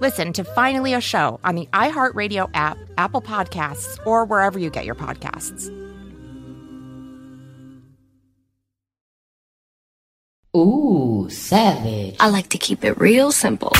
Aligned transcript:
Listen 0.00 0.32
to 0.34 0.44
Finally 0.44 0.94
a 0.94 1.00
Show 1.00 1.40
on 1.42 1.56
the 1.56 1.66
iHeartRadio 1.72 2.48
app, 2.54 2.78
Apple 2.96 3.20
Podcasts, 3.20 3.98
or 4.06 4.24
wherever 4.24 4.56
you 4.56 4.70
get 4.70 4.84
your 4.84 4.94
podcasts. 4.94 5.74
Ooh, 10.56 11.28
savage. 11.30 12.16
I 12.20 12.28
like 12.28 12.48
to 12.50 12.58
keep 12.58 12.84
it 12.84 12.96
real 12.98 13.32
simple. 13.32 13.72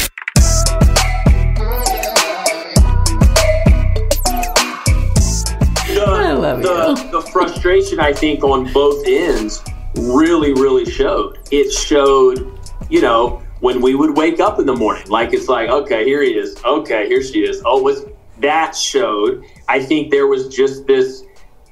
The, 5.86 6.56
the, 6.62 7.08
the 7.12 7.22
frustration, 7.30 8.00
I 8.00 8.12
think, 8.12 8.42
on 8.42 8.72
both 8.72 9.06
ends 9.06 9.62
really, 9.96 10.52
really 10.52 10.90
showed. 10.90 11.38
It 11.52 11.72
showed, 11.72 12.58
you 12.90 13.02
know, 13.02 13.42
when 13.60 13.80
we 13.80 13.94
would 13.94 14.16
wake 14.16 14.40
up 14.40 14.58
in 14.58 14.66
the 14.66 14.76
morning, 14.76 15.08
like 15.08 15.32
it's 15.32 15.48
like, 15.48 15.68
okay, 15.68 16.04
here 16.04 16.22
he 16.22 16.30
is. 16.30 16.62
Okay, 16.64 17.08
here 17.08 17.22
she 17.22 17.40
is. 17.40 17.62
Oh, 17.64 17.82
what's 17.82 18.02
that 18.40 18.76
showed? 18.76 19.44
I 19.68 19.80
think 19.80 20.10
there 20.10 20.26
was 20.26 20.48
just 20.48 20.86
this 20.86 21.24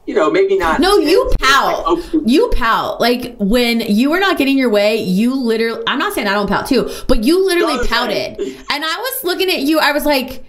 you 0.06 0.14
know, 0.14 0.30
maybe 0.30 0.56
not. 0.56 0.80
No, 0.80 0.98
you 0.98 1.32
pout. 1.40 1.84
Like, 1.84 1.98
okay. 1.98 2.18
You 2.24 2.48
pout. 2.54 3.00
Like 3.00 3.36
when 3.38 3.80
you 3.80 4.10
were 4.10 4.20
not 4.20 4.38
getting 4.38 4.56
your 4.56 4.70
way, 4.70 4.96
you 4.96 5.34
literally, 5.34 5.82
I'm 5.86 5.98
not 5.98 6.12
saying 6.12 6.28
I 6.28 6.32
don't 6.32 6.48
pout 6.48 6.66
too, 6.66 6.88
but 7.08 7.24
you 7.24 7.44
literally 7.44 7.86
pouted. 7.88 8.38
And 8.38 8.84
I 8.84 8.96
was 8.96 9.24
looking 9.24 9.50
at 9.50 9.62
you, 9.62 9.80
I 9.80 9.92
was 9.92 10.06
like, 10.06 10.44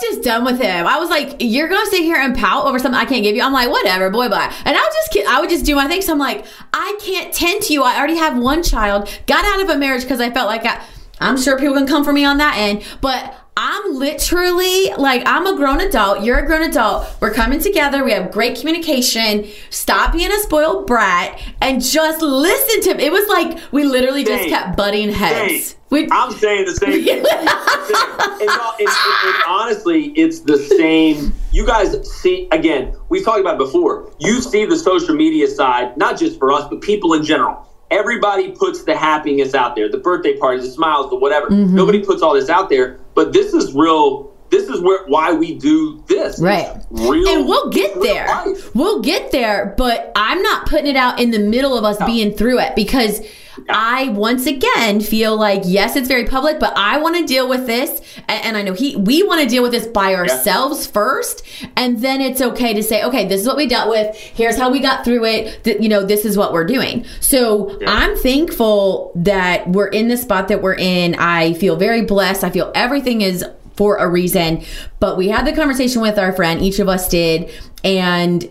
just 0.00 0.22
done 0.22 0.44
with 0.44 0.60
him. 0.60 0.86
I 0.86 0.98
was 0.98 1.10
like, 1.10 1.36
"You're 1.40 1.68
gonna 1.68 1.90
sit 1.90 2.02
here 2.02 2.16
and 2.16 2.36
pout 2.36 2.66
over 2.66 2.78
something 2.78 2.98
I 2.98 3.04
can't 3.04 3.22
give 3.22 3.36
you." 3.36 3.42
I'm 3.42 3.52
like, 3.52 3.70
"Whatever, 3.70 4.10
boy, 4.10 4.28
bye." 4.28 4.52
And 4.64 4.76
I 4.76 4.90
just, 4.94 5.28
I 5.28 5.40
would 5.40 5.50
just 5.50 5.64
do 5.64 5.74
my 5.76 5.86
thing. 5.86 6.02
So 6.02 6.12
I'm 6.12 6.18
like, 6.18 6.44
"I 6.72 6.98
can't 7.00 7.32
tend 7.32 7.62
to 7.64 7.72
you. 7.72 7.82
I 7.82 7.96
already 7.98 8.16
have 8.16 8.38
one 8.38 8.62
child. 8.62 9.08
Got 9.26 9.44
out 9.44 9.62
of 9.62 9.70
a 9.70 9.78
marriage 9.78 10.02
because 10.02 10.20
I 10.20 10.30
felt 10.30 10.48
like 10.48 10.64
I, 10.64 10.80
I'm 11.20 11.36
sure 11.36 11.58
people 11.58 11.74
can 11.74 11.86
come 11.86 12.04
for 12.04 12.12
me 12.12 12.24
on 12.24 12.38
that 12.38 12.56
end, 12.56 12.82
but 13.00 13.34
I'm 13.62 13.94
literally 13.94 14.90
like, 14.96 15.22
I'm 15.26 15.46
a 15.46 15.54
grown 15.54 15.82
adult. 15.82 16.24
You're 16.24 16.38
a 16.38 16.46
grown 16.46 16.62
adult. 16.62 17.06
We're 17.20 17.34
coming 17.34 17.60
together. 17.60 18.02
We 18.02 18.12
have 18.12 18.32
great 18.32 18.58
communication. 18.58 19.46
Stop 19.68 20.14
being 20.14 20.32
a 20.32 20.38
spoiled 20.38 20.86
brat 20.86 21.38
and 21.60 21.82
just 21.82 22.22
listen 22.22 22.80
to 22.84 22.90
him. 22.92 23.00
It 23.00 23.12
was 23.12 23.28
like 23.28 23.60
we 23.70 23.84
literally 23.84 24.24
just 24.24 24.48
kept 24.48 24.78
butting 24.78 25.12
heads. 25.12 25.76
We, 25.90 26.08
I'm 26.10 26.32
saying 26.32 26.64
the 26.64 26.74
same 26.74 27.04
thing. 27.04 27.18
and, 27.18 28.48
and, 28.48 28.88
and, 28.88 29.42
honestly, 29.46 30.04
it's 30.16 30.40
the 30.40 30.56
same. 30.56 31.34
You 31.52 31.66
guys 31.66 32.10
see, 32.10 32.48
again, 32.52 32.96
we've 33.10 33.26
talked 33.26 33.40
about 33.40 33.58
before. 33.58 34.10
You 34.20 34.40
see 34.40 34.64
the 34.64 34.78
social 34.78 35.14
media 35.14 35.46
side, 35.46 35.98
not 35.98 36.18
just 36.18 36.38
for 36.38 36.50
us, 36.50 36.66
but 36.70 36.80
people 36.80 37.12
in 37.12 37.24
general 37.24 37.69
everybody 37.90 38.52
puts 38.52 38.84
the 38.84 38.96
happiness 38.96 39.54
out 39.54 39.74
there 39.74 39.88
the 39.88 39.98
birthday 39.98 40.36
parties 40.36 40.64
the 40.64 40.70
smiles 40.70 41.10
the 41.10 41.16
whatever 41.16 41.48
mm-hmm. 41.48 41.74
nobody 41.74 42.04
puts 42.04 42.22
all 42.22 42.34
this 42.34 42.48
out 42.48 42.68
there 42.68 42.98
but 43.14 43.32
this 43.32 43.52
is 43.52 43.74
real 43.74 44.32
this 44.50 44.68
is 44.68 44.80
where 44.80 45.04
why 45.06 45.32
we 45.32 45.54
do 45.54 46.02
this 46.08 46.40
right 46.40 46.84
real, 46.90 47.28
and 47.28 47.46
we'll 47.46 47.70
get 47.70 48.00
there 48.00 48.26
life. 48.26 48.74
we'll 48.74 49.00
get 49.00 49.30
there 49.32 49.74
but 49.76 50.12
i'm 50.16 50.42
not 50.42 50.66
putting 50.66 50.86
it 50.86 50.96
out 50.96 51.20
in 51.20 51.30
the 51.30 51.38
middle 51.38 51.76
of 51.76 51.84
us 51.84 51.98
no. 52.00 52.06
being 52.06 52.32
through 52.32 52.58
it 52.58 52.74
because 52.74 53.20
I 53.68 54.08
once 54.10 54.46
again 54.46 55.00
feel 55.00 55.36
like 55.36 55.62
yes, 55.64 55.96
it's 55.96 56.08
very 56.08 56.26
public, 56.26 56.58
but 56.58 56.76
I 56.76 56.98
want 56.98 57.16
to 57.16 57.26
deal 57.26 57.48
with 57.48 57.66
this, 57.66 58.00
and, 58.28 58.44
and, 58.44 58.56
I 58.56 58.62
know 58.62 58.72
he 58.72 58.96
we 58.96 59.22
want 59.22 59.42
to 59.42 59.48
deal 59.48 59.62
with 59.62 59.72
this 59.72 59.86
by 59.86 60.14
ourselves 60.14 60.86
yeah. 60.86 60.92
first, 60.92 61.42
and 61.76 62.00
then 62.00 62.20
it's 62.20 62.40
okay 62.40 62.74
to 62.74 62.82
say, 62.82 63.02
okay, 63.04 63.26
this 63.28 63.40
is 63.40 63.46
what 63.46 63.56
we 63.56 63.66
dealt 63.66 63.90
with. 63.90 64.16
Here's 64.16 64.56
how 64.56 64.70
we 64.70 64.80
got 64.80 65.04
through 65.04 65.24
it. 65.24 65.64
Th- 65.64 65.80
you 65.80 65.88
know, 65.88 66.04
this 66.04 66.24
is 66.24 66.36
what 66.36 66.52
we're 66.52 66.66
doing. 66.66 67.04
So 67.20 67.78
yeah. 67.80 67.90
I'm 67.90 68.16
thankful 68.16 69.12
that 69.16 69.68
we're 69.68 69.88
in 69.88 70.08
the 70.08 70.16
spot 70.16 70.48
that 70.48 70.62
we're 70.62 70.74
in. 70.74 71.14
I 71.16 71.54
feel 71.54 71.76
very 71.76 72.02
blessed. 72.02 72.44
I 72.44 72.50
feel 72.50 72.72
everything 72.74 73.20
is 73.20 73.44
for 73.76 73.96
a 73.96 74.08
reason. 74.08 74.62
But 74.98 75.16
we 75.16 75.28
had 75.28 75.46
the 75.46 75.52
conversation 75.52 76.02
with 76.02 76.18
our 76.18 76.32
friend, 76.32 76.60
each 76.60 76.78
of 76.80 76.88
us 76.88 77.08
did, 77.08 77.50
and 77.82 78.46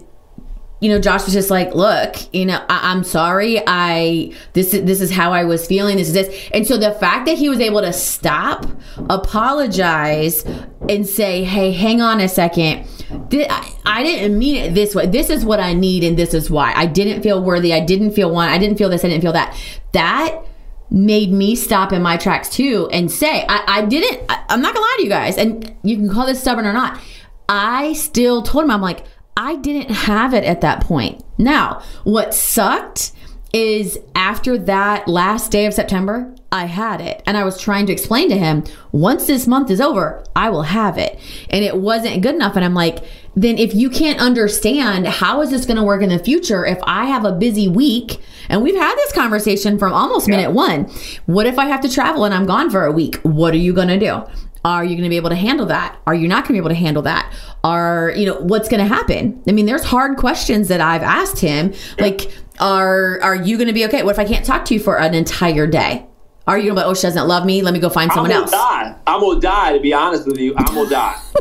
you 0.80 0.90
know, 0.90 1.00
Josh 1.00 1.26
was 1.26 1.34
just 1.34 1.50
like, 1.50 1.76
"Look, 1.76 2.16
you 2.34 2.46
know, 2.46 2.62
I- 2.70 2.92
am 2.92 3.04
sorry. 3.04 3.62
I 3.68 4.32
this 4.54 4.74
is 4.74 4.86
this 4.86 5.02
is 5.02 5.12
how 5.12 5.34
I 5.34 5.44
was 5.44 5.66
feeling. 5.68 5.98
This 5.98 6.08
is 6.08 6.14
this." 6.14 6.50
And 6.54 6.66
so 6.66 6.78
the 6.78 6.92
fact 6.92 7.26
that 7.26 7.38
he 7.38 7.50
was 7.50 7.60
able 7.60 7.82
to 7.82 7.92
stop, 7.92 8.66
apologize, 9.10 10.46
and 10.88 11.06
say, 11.06 11.44
"Hey, 11.44 11.72
hang 11.72 12.02
on 12.02 12.22
a 12.22 12.30
second. 12.30 12.86
I, 13.34 13.74
I 13.86 14.04
didn't 14.04 14.38
mean 14.38 14.56
it 14.56 14.76
this 14.76 14.96
way. 14.96 15.06
This 15.08 15.30
is 15.30 15.44
what 15.44 15.60
I 15.60 15.74
need, 15.74 16.04
and 16.04 16.18
this 16.18 16.34
is 16.34 16.50
why. 16.50 16.74
I 16.76 16.86
didn't 16.86 17.24
feel 17.24 17.44
worthy. 17.44 17.74
I 17.74 17.82
didn't 17.82 18.12
feel 18.12 18.32
one. 18.32 18.48
I 18.50 18.58
didn't 18.58 18.78
feel 18.78 18.90
this. 18.90 19.04
I 19.04 19.10
didn't 19.10 19.22
feel 19.22 19.34
that. 19.34 19.56
That." 19.94 20.44
made 20.92 21.32
me 21.32 21.56
stop 21.56 21.94
in 21.94 22.02
my 22.02 22.18
tracks 22.18 22.50
too 22.50 22.90
and 22.92 23.12
say 23.12 23.46
I, 23.48 23.64
I 23.68 23.86
didn't 23.86 24.24
I, 24.28 24.44
i'm 24.50 24.60
not 24.60 24.74
gonna 24.74 24.84
lie 24.84 24.96
to 24.98 25.04
you 25.04 25.10
guys 25.10 25.38
and 25.38 25.76
you 25.84 25.96
can 25.98 26.10
call 26.10 26.26
this 26.26 26.42
stubborn 26.42 26.66
or 26.66 26.74
not 26.74 27.00
i 27.48 27.94
still 27.94 28.42
told 28.42 28.64
him 28.64 28.72
i'm 28.72 28.82
like 28.82 29.06
I 29.40 29.56
didn't 29.56 29.90
have 29.90 30.34
it 30.34 30.44
at 30.44 30.60
that 30.62 30.82
point. 30.82 31.24
Now, 31.38 31.82
what 32.04 32.34
sucked 32.34 33.14
is 33.54 33.98
after 34.14 34.58
that 34.58 35.08
last 35.08 35.50
day 35.50 35.66
of 35.66 35.74
September, 35.74 36.36
I 36.52 36.66
had 36.66 37.00
it. 37.00 37.24
And 37.26 37.38
I 37.38 37.46
was 37.46 37.58
trying 37.58 37.86
to 37.86 37.94
explain 37.94 38.28
to 38.30 38.38
him, 38.38 38.66
once 38.92 39.28
this 39.28 39.48
month 39.48 39.72
is 39.72 39.80
over, 39.80 40.22
I 40.36 40.50
will 40.50 40.64
have 40.64 40.98
it. 40.98 41.18
And 41.50 41.64
it 41.64 41.78
wasn't 41.78 42.22
good 42.22 42.36
enough. 42.36 42.58
And 42.58 42.66
I'm 42.66 42.74
like, 42.74 43.06
then 43.34 43.58
if 43.58 43.74
you 43.74 43.90
can't 43.90 44.20
understand 44.20 45.08
how 45.08 45.42
is 45.42 45.52
this 45.52 45.66
going 45.66 45.78
to 45.78 45.84
work 45.84 46.02
in 46.02 46.10
the 46.10 46.20
future 46.20 46.66
if 46.66 46.80
I 46.84 47.06
have 47.06 47.24
a 47.24 47.32
busy 47.32 47.70
week, 47.70 48.20
and 48.50 48.62
we've 48.62 48.76
had 48.76 48.96
this 48.96 49.14
conversation 49.14 49.80
from 49.80 49.94
almost 49.94 50.28
yeah. 50.28 50.36
minute 50.36 50.52
one. 50.52 50.92
What 51.28 51.46
if 51.46 51.58
I 51.58 51.66
have 51.68 51.80
to 51.82 51.90
travel 51.90 52.26
and 52.26 52.34
I'm 52.34 52.46
gone 52.46 52.70
for 52.70 52.84
a 52.84 52.92
week? 52.92 53.16
What 53.22 53.54
are 53.54 53.58
you 53.58 53.72
going 53.72 53.88
to 53.88 54.00
do? 54.00 54.24
Are 54.66 54.84
you 54.84 54.92
going 54.92 55.04
to 55.04 55.10
be 55.10 55.18
able 55.18 55.30
to 55.30 55.36
handle 55.36 55.66
that? 55.68 55.98
Are 56.06 56.14
you 56.14 56.28
not 56.28 56.44
going 56.44 56.50
to 56.50 56.54
be 56.54 56.58
able 56.58 56.70
to 56.70 56.76
handle 56.76 57.04
that? 57.04 57.34
Are, 57.64 58.12
you 58.16 58.26
know, 58.26 58.40
what's 58.40 58.68
going 58.68 58.82
to 58.82 58.94
happen? 58.94 59.42
I 59.48 59.54
mean, 59.54 59.66
there's 59.66 59.86
hard 59.86 60.18
questions 60.18 60.68
that 60.68 60.82
I've 60.82 61.02
asked 61.02 61.40
him. 61.40 61.74
Like, 61.98 62.32
are 62.60 63.22
are 63.22 63.36
you 63.36 63.58
going 63.58 63.68
to 63.68 63.74
be 63.74 63.86
okay? 63.86 64.04
What 64.04 64.12
if 64.12 64.20
I 64.20 64.26
can't 64.26 64.46
talk 64.46 64.66
to 64.66 64.74
you 64.74 64.80
for 64.80 65.00
an 65.00 65.14
entire 65.14 65.66
day? 65.66 66.06
Are 66.46 66.58
you 66.58 66.66
going 66.66 66.78
to 66.78 66.82
be, 66.82 66.86
oh, 66.88 66.94
she 66.94 67.04
doesn't 67.04 67.28
love 67.28 67.46
me. 67.46 67.62
Let 67.62 67.74
me 67.74 67.80
go 67.80 67.90
find 67.90 68.12
someone 68.12 68.32
I'm 68.32 68.42
else. 68.42 68.52
Die. 68.52 68.96
I'm 69.06 69.20
going 69.20 69.40
to 69.40 69.48
die, 69.48 69.74
to 69.74 69.80
be 69.80 69.94
honest 69.94 70.26
with 70.26 70.40
you. 70.40 70.56
I'm 70.58 70.66
going 70.74 70.88
to 70.88 70.94
die. 70.94 71.22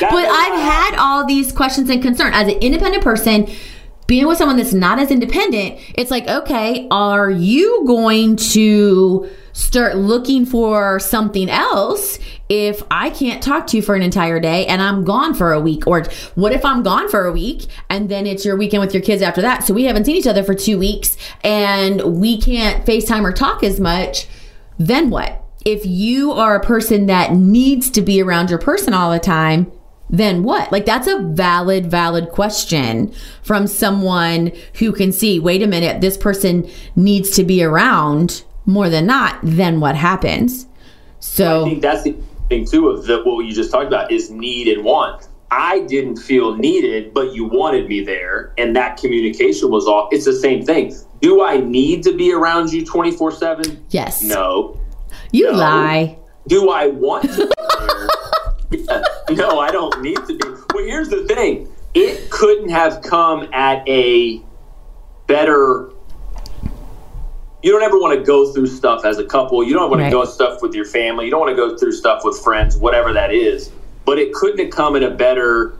but 0.00 0.14
I've 0.14 0.60
had 0.60 0.96
all 0.96 1.26
these 1.26 1.50
questions 1.50 1.90
and 1.90 2.00
concern 2.00 2.32
as 2.34 2.46
an 2.46 2.54
independent 2.60 3.02
person 3.02 3.48
being 4.06 4.26
with 4.28 4.38
someone 4.38 4.56
that's 4.56 4.72
not 4.72 4.98
as 4.98 5.10
independent. 5.10 5.80
It's 5.94 6.10
like, 6.10 6.28
okay, 6.28 6.86
are 6.90 7.30
you 7.30 7.84
going 7.84 8.36
to 8.36 9.28
start 9.52 9.96
looking 9.96 10.46
for 10.46 10.98
something 10.98 11.48
else 11.48 12.18
if 12.48 12.82
I 12.90 13.10
can't 13.10 13.42
talk 13.42 13.66
to 13.68 13.76
you 13.76 13.82
for 13.82 13.94
an 13.94 14.02
entire 14.02 14.40
day 14.40 14.66
and 14.66 14.82
I'm 14.82 15.04
gone 15.04 15.34
for 15.34 15.52
a 15.52 15.60
week? 15.60 15.86
Or 15.86 16.04
what 16.34 16.52
if 16.52 16.64
I'm 16.64 16.82
gone 16.82 17.08
for 17.08 17.24
a 17.24 17.32
week 17.32 17.66
and 17.88 18.08
then 18.08 18.26
it's 18.26 18.44
your 18.44 18.56
weekend 18.56 18.82
with 18.82 18.94
your 18.94 19.02
kids 19.02 19.22
after 19.22 19.40
that? 19.42 19.64
So 19.64 19.74
we 19.74 19.84
haven't 19.84 20.04
seen 20.04 20.16
each 20.16 20.26
other 20.26 20.42
for 20.42 20.54
two 20.54 20.78
weeks 20.78 21.16
and 21.42 22.20
we 22.20 22.40
can't 22.40 22.84
FaceTime 22.84 23.24
or 23.24 23.32
talk 23.32 23.62
as 23.62 23.80
much. 23.80 24.26
Then 24.78 25.10
what? 25.10 25.42
If 25.64 25.86
you 25.86 26.32
are 26.32 26.56
a 26.56 26.64
person 26.64 27.06
that 27.06 27.32
needs 27.32 27.90
to 27.90 28.02
be 28.02 28.20
around 28.20 28.50
your 28.50 28.58
person 28.58 28.94
all 28.94 29.12
the 29.12 29.20
time, 29.20 29.70
then 30.10 30.42
what? 30.42 30.70
Like 30.70 30.84
that's 30.84 31.06
a 31.08 31.20
valid, 31.20 31.90
valid 31.90 32.28
question 32.28 33.12
from 33.42 33.66
someone 33.66 34.52
who 34.74 34.92
can 34.92 35.10
see, 35.10 35.38
wait 35.40 35.62
a 35.62 35.66
minute, 35.66 36.00
this 36.00 36.18
person 36.18 36.68
needs 36.94 37.30
to 37.30 37.44
be 37.44 37.62
around 37.62 38.44
more 38.66 38.88
than 38.88 39.06
not. 39.06 39.38
Then 39.42 39.80
what 39.80 39.96
happens? 39.96 40.66
So 41.20 41.62
I 41.62 41.68
think 41.68 41.82
that's 41.82 42.02
the 42.02 42.16
thing 42.48 42.64
too 42.66 42.88
of 42.88 43.06
the, 43.06 43.22
what 43.22 43.44
you 43.44 43.52
just 43.52 43.70
talked 43.70 43.86
about 43.86 44.10
is 44.12 44.30
need 44.30 44.68
and 44.68 44.84
want. 44.84 45.28
I 45.50 45.80
didn't 45.80 46.16
feel 46.16 46.56
needed, 46.56 47.12
but 47.12 47.34
you 47.34 47.44
wanted 47.44 47.86
me 47.86 48.02
there, 48.02 48.54
and 48.56 48.74
that 48.74 48.96
communication 48.96 49.70
was 49.70 49.86
off. 49.86 50.08
It's 50.12 50.24
the 50.24 50.32
same 50.32 50.64
thing. 50.64 50.94
Do 51.20 51.42
I 51.42 51.58
need 51.58 52.02
to 52.04 52.16
be 52.16 52.32
around 52.32 52.72
you 52.72 52.84
twenty 52.84 53.10
four 53.12 53.30
seven? 53.30 53.84
Yes. 53.90 54.22
No. 54.22 54.80
You 55.30 55.52
No. 55.52 55.58
lie. 55.58 56.18
Do 56.48 56.70
I 56.70 56.86
want 56.88 57.24
to 57.34 57.46
be 58.70 58.78
there? 58.86 59.02
Yeah. 59.28 59.36
No, 59.36 59.60
I 59.60 59.70
don't 59.70 60.00
need 60.02 60.16
to 60.26 60.36
be. 60.38 60.40
Well, 60.74 60.84
here's 60.84 61.08
the 61.10 61.24
thing 61.26 61.68
it 61.94 62.30
couldn't 62.30 62.70
have 62.70 63.02
come 63.02 63.48
at 63.52 63.86
a 63.88 64.40
better. 65.26 65.90
You 67.62 67.70
don't 67.70 67.82
ever 67.82 67.98
want 67.98 68.18
to 68.18 68.24
go 68.24 68.52
through 68.52 68.66
stuff 68.66 69.04
as 69.04 69.18
a 69.18 69.24
couple. 69.24 69.62
You 69.62 69.74
don't 69.74 69.88
want 69.88 70.02
Right. 70.02 70.10
to 70.10 70.16
go 70.16 70.24
stuff 70.24 70.62
with 70.62 70.74
your 70.74 70.84
family. 70.84 71.26
You 71.26 71.30
don't 71.30 71.40
want 71.40 71.50
to 71.50 71.56
go 71.56 71.76
through 71.76 71.92
stuff 71.92 72.24
with 72.24 72.38
friends, 72.38 72.76
whatever 72.76 73.12
that 73.12 73.32
is. 73.32 73.70
But 74.04 74.18
it 74.18 74.32
couldn't 74.32 74.58
have 74.58 74.70
come 74.70 74.96
at 74.96 75.04
a 75.04 75.10
better 75.10 75.74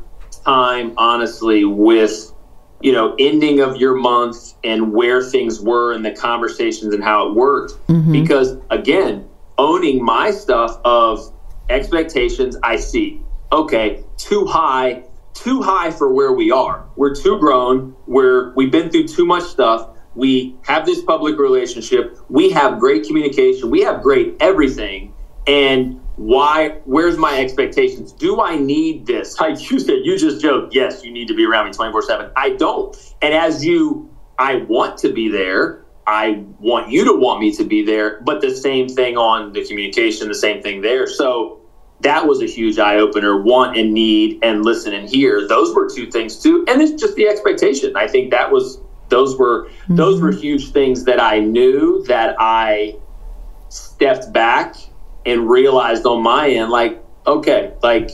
time, 0.45 0.93
honestly, 0.97 1.65
with 1.65 2.33
you 2.81 2.93
know 2.93 3.15
ending 3.19 3.61
of 3.61 3.77
your 3.77 3.95
month 3.95 4.55
and 4.65 4.93
where 4.93 5.23
things 5.23 5.61
were 5.61 5.93
and 5.93 6.05
the 6.05 6.13
conversations 6.13 6.95
and 6.95 7.03
how 7.03 7.29
it 7.29 7.35
worked. 7.35 7.75
Mm-hmm. 7.89 8.13
Because 8.13 8.57
again, 8.71 9.29
owning 9.59 10.05
my 10.05 10.31
stuff 10.31 10.79
of 10.85 11.33
expectations, 11.69 12.57
I 12.63 12.77
see. 12.77 13.21
Okay, 13.53 14.03
too 14.17 14.47
high, 14.47 15.03
too 15.35 15.63
high 15.63 15.91
for 15.91 16.13
where 16.13 16.33
we 16.33 16.51
are. 16.53 16.85
We're 16.97 17.15
too 17.15 17.39
grown. 17.39 17.95
We're 18.07 18.53
we've 18.55 18.71
been 18.71 18.89
through 18.91 19.09
too 19.09 19.27
much 19.27 19.43
stuff. 19.45 19.89
We 20.15 20.57
have 20.63 20.87
this 20.87 21.03
public 21.03 21.39
relationship. 21.39 22.19
We 22.29 22.51
have 22.51 22.79
great 22.79 23.07
communication. 23.07 23.71
We 23.71 23.81
have 23.83 24.03
great 24.03 24.37
everything. 24.41 25.15
And 25.47 26.01
why 26.17 26.81
where's 26.85 27.17
my 27.17 27.41
expectations? 27.41 28.13
Do 28.13 28.41
I 28.41 28.57
need 28.57 29.07
this? 29.07 29.37
Like 29.41 29.71
you 29.71 29.81
said, 29.81 30.01
you 30.05 30.19
just 30.19 30.41
joked, 30.41 30.75
yes, 30.75 31.03
you 31.03 31.11
need 31.11 31.29
to 31.29 31.35
be 31.35 31.45
around 31.45 31.67
me 31.67 31.73
24/7. 31.73 32.33
I 32.37 32.51
don't. 32.51 32.97
And 33.23 33.35
as 33.35 33.65
you 33.65 34.11
I 34.39 34.57
want 34.57 34.99
to 34.99 35.13
be 35.13 35.29
there. 35.29 35.85
I 36.07 36.45
want 36.59 36.91
you 36.91 37.05
to 37.05 37.13
want 37.13 37.41
me 37.41 37.55
to 37.55 37.65
be 37.65 37.85
there, 37.85 38.21
but 38.23 38.41
the 38.41 38.51
same 38.51 38.89
thing 38.89 39.17
on 39.17 39.53
the 39.53 39.65
communication, 39.65 40.27
the 40.27 40.35
same 40.35 40.61
thing 40.61 40.81
there. 40.81 41.07
So 41.07 41.61
that 42.01 42.27
was 42.27 42.43
a 42.43 42.47
huge 42.47 42.79
eye 42.81 42.97
opener. 42.97 43.41
Want 43.41 43.77
and 43.77 43.95
need 43.95 44.41
and 44.43 44.65
listen 44.65 44.93
and 44.95 45.09
hear. 45.09 45.47
Those 45.47 45.73
were 45.75 45.89
two 45.89 46.11
things 46.11 46.43
too. 46.43 46.65
And 46.67 46.83
it's 46.83 47.01
just 47.01 47.15
the 47.15 47.29
expectation. 47.29 47.95
I 47.97 48.09
think 48.09 48.33
that 48.33 48.51
was 48.51 48.81
those 49.13 49.37
were 49.37 49.69
those 49.91 50.21
were 50.21 50.31
mm-hmm. 50.31 50.41
huge 50.41 50.73
things 50.73 51.05
that 51.05 51.21
I 51.21 51.39
knew 51.39 52.03
that 52.09 52.35
I 52.39 52.97
stepped 53.69 54.33
back 54.33 54.75
and 55.27 55.49
realized 55.49 56.07
on 56.07 56.23
my 56.23 56.49
end, 56.49 56.71
like, 56.71 57.01
okay, 57.27 57.75
like 57.83 58.11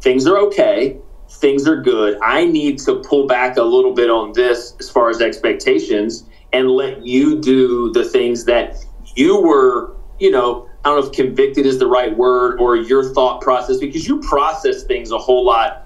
things 0.00 0.26
are 0.26 0.38
okay, 0.38 0.96
things 1.28 1.66
are 1.66 1.80
good. 1.82 2.18
I 2.22 2.44
need 2.44 2.78
to 2.80 3.02
pull 3.02 3.26
back 3.26 3.56
a 3.56 3.62
little 3.62 3.94
bit 3.94 4.10
on 4.10 4.32
this 4.32 4.74
as 4.78 4.88
far 4.88 5.10
as 5.10 5.20
expectations 5.20 6.24
and 6.52 6.70
let 6.70 7.04
you 7.04 7.40
do 7.40 7.92
the 7.92 8.04
things 8.04 8.44
that 8.44 8.76
you 9.16 9.40
were, 9.40 9.96
you 10.20 10.30
know, 10.30 10.68
I 10.84 10.88
don't 10.88 11.00
know 11.00 11.06
if 11.06 11.12
convicted 11.12 11.66
is 11.66 11.78
the 11.78 11.86
right 11.86 12.16
word 12.16 12.60
or 12.60 12.76
your 12.76 13.12
thought 13.12 13.40
process 13.40 13.78
because 13.78 14.06
you 14.06 14.20
process 14.20 14.84
things 14.84 15.10
a 15.10 15.18
whole 15.18 15.44
lot 15.44 15.81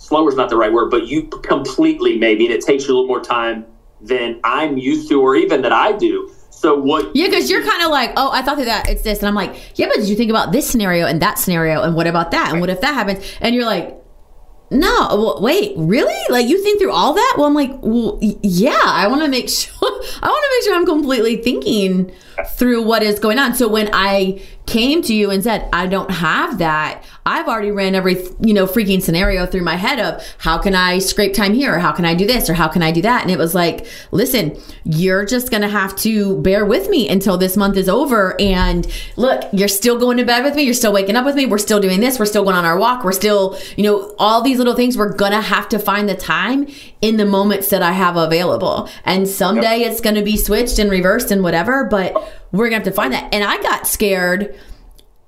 slower 0.00 0.28
is 0.28 0.34
not 0.34 0.48
the 0.48 0.56
right 0.56 0.72
word, 0.72 0.90
but 0.90 1.06
you 1.06 1.24
completely 1.24 2.18
maybe, 2.18 2.46
and 2.46 2.54
it 2.54 2.62
takes 2.62 2.88
you 2.88 2.94
a 2.94 2.94
little 2.94 3.06
more 3.06 3.20
time 3.20 3.66
than 4.00 4.40
I'm 4.44 4.78
used 4.78 5.08
to 5.10 5.20
or 5.20 5.36
even 5.36 5.62
that 5.62 5.72
I 5.72 5.92
do. 5.92 6.32
So 6.50 6.74
what 6.74 7.14
Yeah, 7.14 7.26
because 7.26 7.50
you're 7.50 7.64
kind 7.64 7.82
of 7.82 7.90
like, 7.90 8.12
oh, 8.16 8.30
I 8.32 8.42
thought 8.42 8.56
that, 8.58 8.64
that 8.64 8.88
it's 8.88 9.02
this, 9.02 9.20
and 9.20 9.28
I'm 9.28 9.34
like, 9.34 9.78
yeah, 9.78 9.86
but 9.86 9.96
did 9.96 10.08
you 10.08 10.16
think 10.16 10.30
about 10.30 10.52
this 10.52 10.68
scenario 10.68 11.06
and 11.06 11.20
that 11.22 11.38
scenario, 11.38 11.82
and 11.82 11.94
what 11.94 12.06
about 12.06 12.30
that, 12.32 12.50
and 12.50 12.60
what 12.60 12.70
if 12.70 12.80
that 12.80 12.94
happens? 12.94 13.24
And 13.40 13.54
you're 13.54 13.66
like, 13.66 13.96
no, 14.70 15.38
wait, 15.40 15.72
really? 15.76 16.16
Like 16.28 16.46
you 16.46 16.62
think 16.62 16.80
through 16.80 16.92
all 16.92 17.12
that? 17.12 17.34
Well, 17.36 17.46
I'm 17.46 17.54
like, 17.54 17.72
well, 17.82 18.18
yeah, 18.20 18.80
I 18.84 19.08
want 19.08 19.22
to 19.22 19.28
make 19.28 19.48
sure, 19.48 19.74
I 19.82 20.28
want 20.28 20.44
to 20.44 20.56
make 20.56 20.64
sure 20.64 20.76
I'm 20.76 20.86
completely 20.86 21.36
thinking 21.36 22.12
through 22.56 22.82
what 22.82 23.02
is 23.02 23.18
going 23.18 23.38
on. 23.38 23.54
So 23.54 23.68
when 23.68 23.90
I 23.92 24.40
came 24.70 25.02
to 25.02 25.12
you 25.12 25.30
and 25.30 25.42
said, 25.42 25.68
I 25.72 25.86
don't 25.86 26.10
have 26.10 26.58
that, 26.58 27.04
I've 27.26 27.48
already 27.48 27.70
ran 27.72 27.94
every, 27.94 28.14
you 28.40 28.54
know, 28.54 28.66
freaking 28.66 29.02
scenario 29.02 29.44
through 29.44 29.64
my 29.64 29.76
head 29.76 29.98
of 29.98 30.24
how 30.38 30.58
can 30.58 30.74
I 30.74 31.00
scrape 31.00 31.34
time 31.34 31.54
here, 31.54 31.74
or 31.74 31.78
how 31.78 31.92
can 31.92 32.04
I 32.04 32.14
do 32.14 32.26
this, 32.26 32.48
or 32.48 32.54
how 32.54 32.68
can 32.68 32.82
I 32.82 32.92
do 32.92 33.02
that? 33.02 33.22
And 33.22 33.30
it 33.30 33.38
was 33.38 33.54
like, 33.54 33.86
listen, 34.10 34.56
you're 34.84 35.24
just 35.24 35.50
going 35.50 35.62
to 35.62 35.68
have 35.68 35.94
to 35.96 36.40
bear 36.42 36.64
with 36.64 36.88
me 36.88 37.08
until 37.08 37.36
this 37.36 37.56
month 37.56 37.76
is 37.76 37.88
over. 37.88 38.40
And 38.40 38.86
look, 39.16 39.44
you're 39.52 39.68
still 39.68 39.98
going 39.98 40.16
to 40.16 40.24
bed 40.24 40.44
with 40.44 40.54
me. 40.54 40.62
You're 40.62 40.74
still 40.74 40.92
waking 40.92 41.16
up 41.16 41.24
with 41.24 41.34
me. 41.34 41.46
We're 41.46 41.58
still 41.58 41.80
doing 41.80 42.00
this. 42.00 42.18
We're 42.18 42.26
still 42.26 42.44
going 42.44 42.56
on 42.56 42.64
our 42.64 42.78
walk. 42.78 43.04
We're 43.04 43.12
still, 43.12 43.58
you 43.76 43.82
know, 43.82 44.14
all 44.18 44.40
these 44.40 44.58
little 44.58 44.74
things. 44.74 44.96
We're 44.96 45.12
going 45.12 45.32
to 45.32 45.40
have 45.40 45.68
to 45.70 45.78
find 45.78 46.08
the 46.08 46.16
time 46.16 46.68
in 47.00 47.16
the 47.16 47.26
moments 47.26 47.70
that 47.70 47.82
I 47.82 47.92
have 47.92 48.16
available. 48.16 48.88
And 49.04 49.26
someday 49.26 49.80
it's 49.80 50.00
going 50.00 50.16
to 50.16 50.22
be 50.22 50.36
switched 50.36 50.78
and 50.78 50.90
reversed 50.90 51.30
and 51.30 51.42
whatever, 51.42 51.84
but 51.84 52.39
we're 52.52 52.68
going 52.68 52.80
to 52.80 52.84
have 52.84 52.84
to 52.84 52.90
find 52.92 53.12
that. 53.12 53.32
And 53.32 53.44
I 53.44 53.60
got 53.62 53.86
scared 53.86 54.58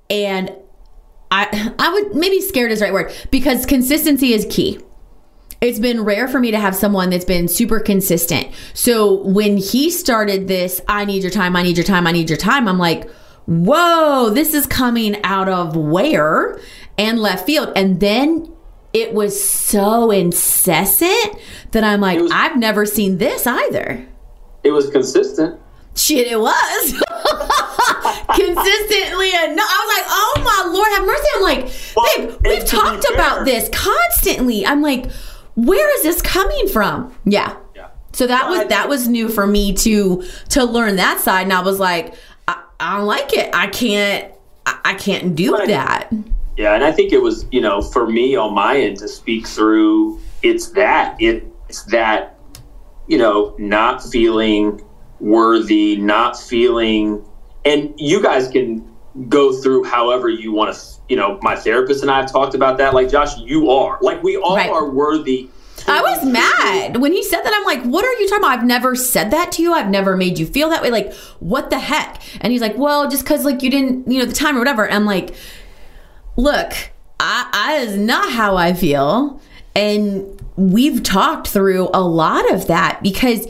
and 0.09 0.53
I 1.31 1.73
I 1.79 1.89
would 1.93 2.15
maybe 2.15 2.41
scared 2.41 2.71
is 2.71 2.79
the 2.79 2.85
right 2.85 2.93
word 2.93 3.13
because 3.31 3.65
consistency 3.65 4.33
is 4.33 4.45
key. 4.49 4.79
It's 5.61 5.79
been 5.79 6.03
rare 6.03 6.27
for 6.27 6.39
me 6.41 6.51
to 6.51 6.59
have 6.59 6.75
someone 6.75 7.09
that's 7.09 7.23
been 7.23 7.47
super 7.47 7.79
consistent. 7.79 8.47
So 8.73 9.21
when 9.23 9.55
he 9.55 9.89
started 9.89 10.49
this, 10.49 10.81
I 10.89 11.05
need 11.05 11.21
your 11.23 11.31
time, 11.31 11.55
I 11.55 11.63
need 11.63 11.77
your 11.77 11.85
time, 11.85 12.05
I 12.05 12.11
need 12.11 12.29
your 12.29 12.37
time, 12.37 12.67
I'm 12.67 12.77
like, 12.77 13.09
whoa, 13.45 14.29
this 14.29 14.53
is 14.53 14.65
coming 14.67 15.23
out 15.23 15.47
of 15.47 15.77
where 15.77 16.59
and 16.97 17.17
left 17.19 17.45
field. 17.45 17.71
And 17.77 18.01
then 18.01 18.53
it 18.91 19.13
was 19.13 19.41
so 19.41 20.11
incessant 20.11 21.37
that 21.71 21.85
I'm 21.85 22.01
like, 22.01 22.19
was- 22.19 22.31
I've 22.33 22.57
never 22.57 22.85
seen 22.85 23.17
this 23.17 23.47
either. 23.47 24.05
it 24.65 24.71
was 24.71 24.89
consistent. 24.89 25.59
Shit, 25.95 26.27
it 26.27 26.39
was. 26.39 26.91
Consistently 28.35 29.29
enough. 29.29 29.67
I 29.69 29.79
was 29.83 29.89
like, 29.97 30.05
oh 30.07 30.41
my 30.43 30.71
Lord, 30.71 30.91
have 30.93 31.05
mercy. 31.05 31.27
I'm 31.35 31.41
like, 31.43 31.65
babe, 32.15 32.41
we've 32.45 32.65
talked 32.65 33.05
about 33.13 33.45
this 33.45 33.69
constantly. 33.69 34.65
I'm 34.65 34.81
like, 34.81 35.11
where 35.55 35.95
is 35.97 36.03
this 36.03 36.21
coming 36.21 36.67
from? 36.67 37.13
Yeah. 37.25 37.55
Yeah. 37.75 37.89
So 38.13 38.27
that 38.27 38.49
was 38.49 38.67
that 38.69 38.89
was 38.89 39.07
new 39.07 39.29
for 39.29 39.45
me 39.45 39.73
to 39.73 40.23
to 40.49 40.63
learn 40.63 40.95
that 40.97 41.19
side, 41.21 41.43
and 41.43 41.53
I 41.53 41.61
was 41.61 41.79
like, 41.79 42.15
I, 42.47 42.63
I 42.79 42.97
don't 42.97 43.05
like 43.05 43.33
it. 43.33 43.53
I 43.53 43.67
can't. 43.67 44.33
I, 44.65 44.79
I 44.85 44.93
can't 44.95 45.35
do 45.35 45.53
Right. 45.53 45.67
that. 45.67 46.09
Yeah, 46.57 46.75
and 46.75 46.83
I 46.83 46.91
think 46.91 47.11
it 47.11 47.21
was, 47.21 47.47
you 47.51 47.61
know, 47.61 47.81
for 47.81 48.07
me 48.07 48.35
on 48.35 48.53
my 48.53 48.77
end 48.77 48.97
to 48.99 49.07
speak 49.07 49.47
through 49.47 50.19
it's 50.43 50.67
that. 50.71 51.19
It, 51.19 51.47
it's 51.67 51.83
that, 51.85 52.37
you 53.07 53.17
know, 53.17 53.55
not 53.57 54.03
feeling 54.03 54.83
worthy, 55.23 55.95
not 55.95 56.39
feeling 56.39 57.23
and 57.65 57.93
you 57.97 58.21
guys 58.21 58.47
can 58.49 58.85
go 59.29 59.53
through 59.53 59.83
however 59.85 60.27
you 60.27 60.51
want 60.51 60.75
to, 60.75 60.81
you 61.07 61.15
know, 61.15 61.39
my 61.41 61.55
therapist 61.55 62.01
and 62.01 62.11
I 62.11 62.17
have 62.21 62.31
talked 62.31 62.55
about 62.55 62.77
that. 62.79 62.93
Like 62.93 63.09
Josh, 63.09 63.37
you 63.37 63.69
are. 63.69 63.97
Like 64.01 64.21
we 64.21 64.35
all 64.37 64.55
Right. 64.57 64.69
are 64.69 64.89
worthy. 64.89 65.49
I 65.87 66.01
was 66.01 66.25
mad 66.25 66.97
when 66.97 67.11
he 67.11 67.23
said 67.23 67.41
that. 67.41 67.53
I'm 67.53 67.63
like, 67.65 67.83
what 67.83 68.05
are 68.05 68.13
you 68.13 68.27
talking 68.27 68.43
about? 68.43 68.59
I've 68.59 68.65
never 68.65 68.95
said 68.95 69.31
that 69.31 69.51
to 69.53 69.61
you. 69.61 69.73
I've 69.73 69.89
never 69.89 70.15
made 70.15 70.39
you 70.39 70.45
feel 70.45 70.69
that 70.69 70.81
way. 70.81 70.91
Like, 70.91 71.13
what 71.39 71.69
the 71.69 71.79
heck? 71.79 72.21
And 72.41 72.51
he's 72.53 72.61
like, 72.61 72.77
well, 72.77 73.09
just 73.09 73.23
because 73.23 73.43
like 73.43 73.63
you 73.63 73.69
didn't, 73.69 74.09
you 74.09 74.19
know, 74.19 74.25
the 74.25 74.33
time 74.33 74.55
or 74.55 74.59
whatever. 74.59 74.85
And 74.85 74.93
I'm 74.95 75.05
like, 75.05 75.33
look, 76.37 76.73
I, 77.19 77.49
I 77.53 77.73
is 77.77 77.97
not 77.97 78.31
how 78.31 78.55
I 78.55 78.73
feel. 78.73 79.41
And 79.75 80.41
we've 80.55 81.01
talked 81.03 81.47
through 81.47 81.89
a 81.93 82.01
lot 82.01 82.51
of 82.53 82.67
that 82.67 83.01
because 83.01 83.47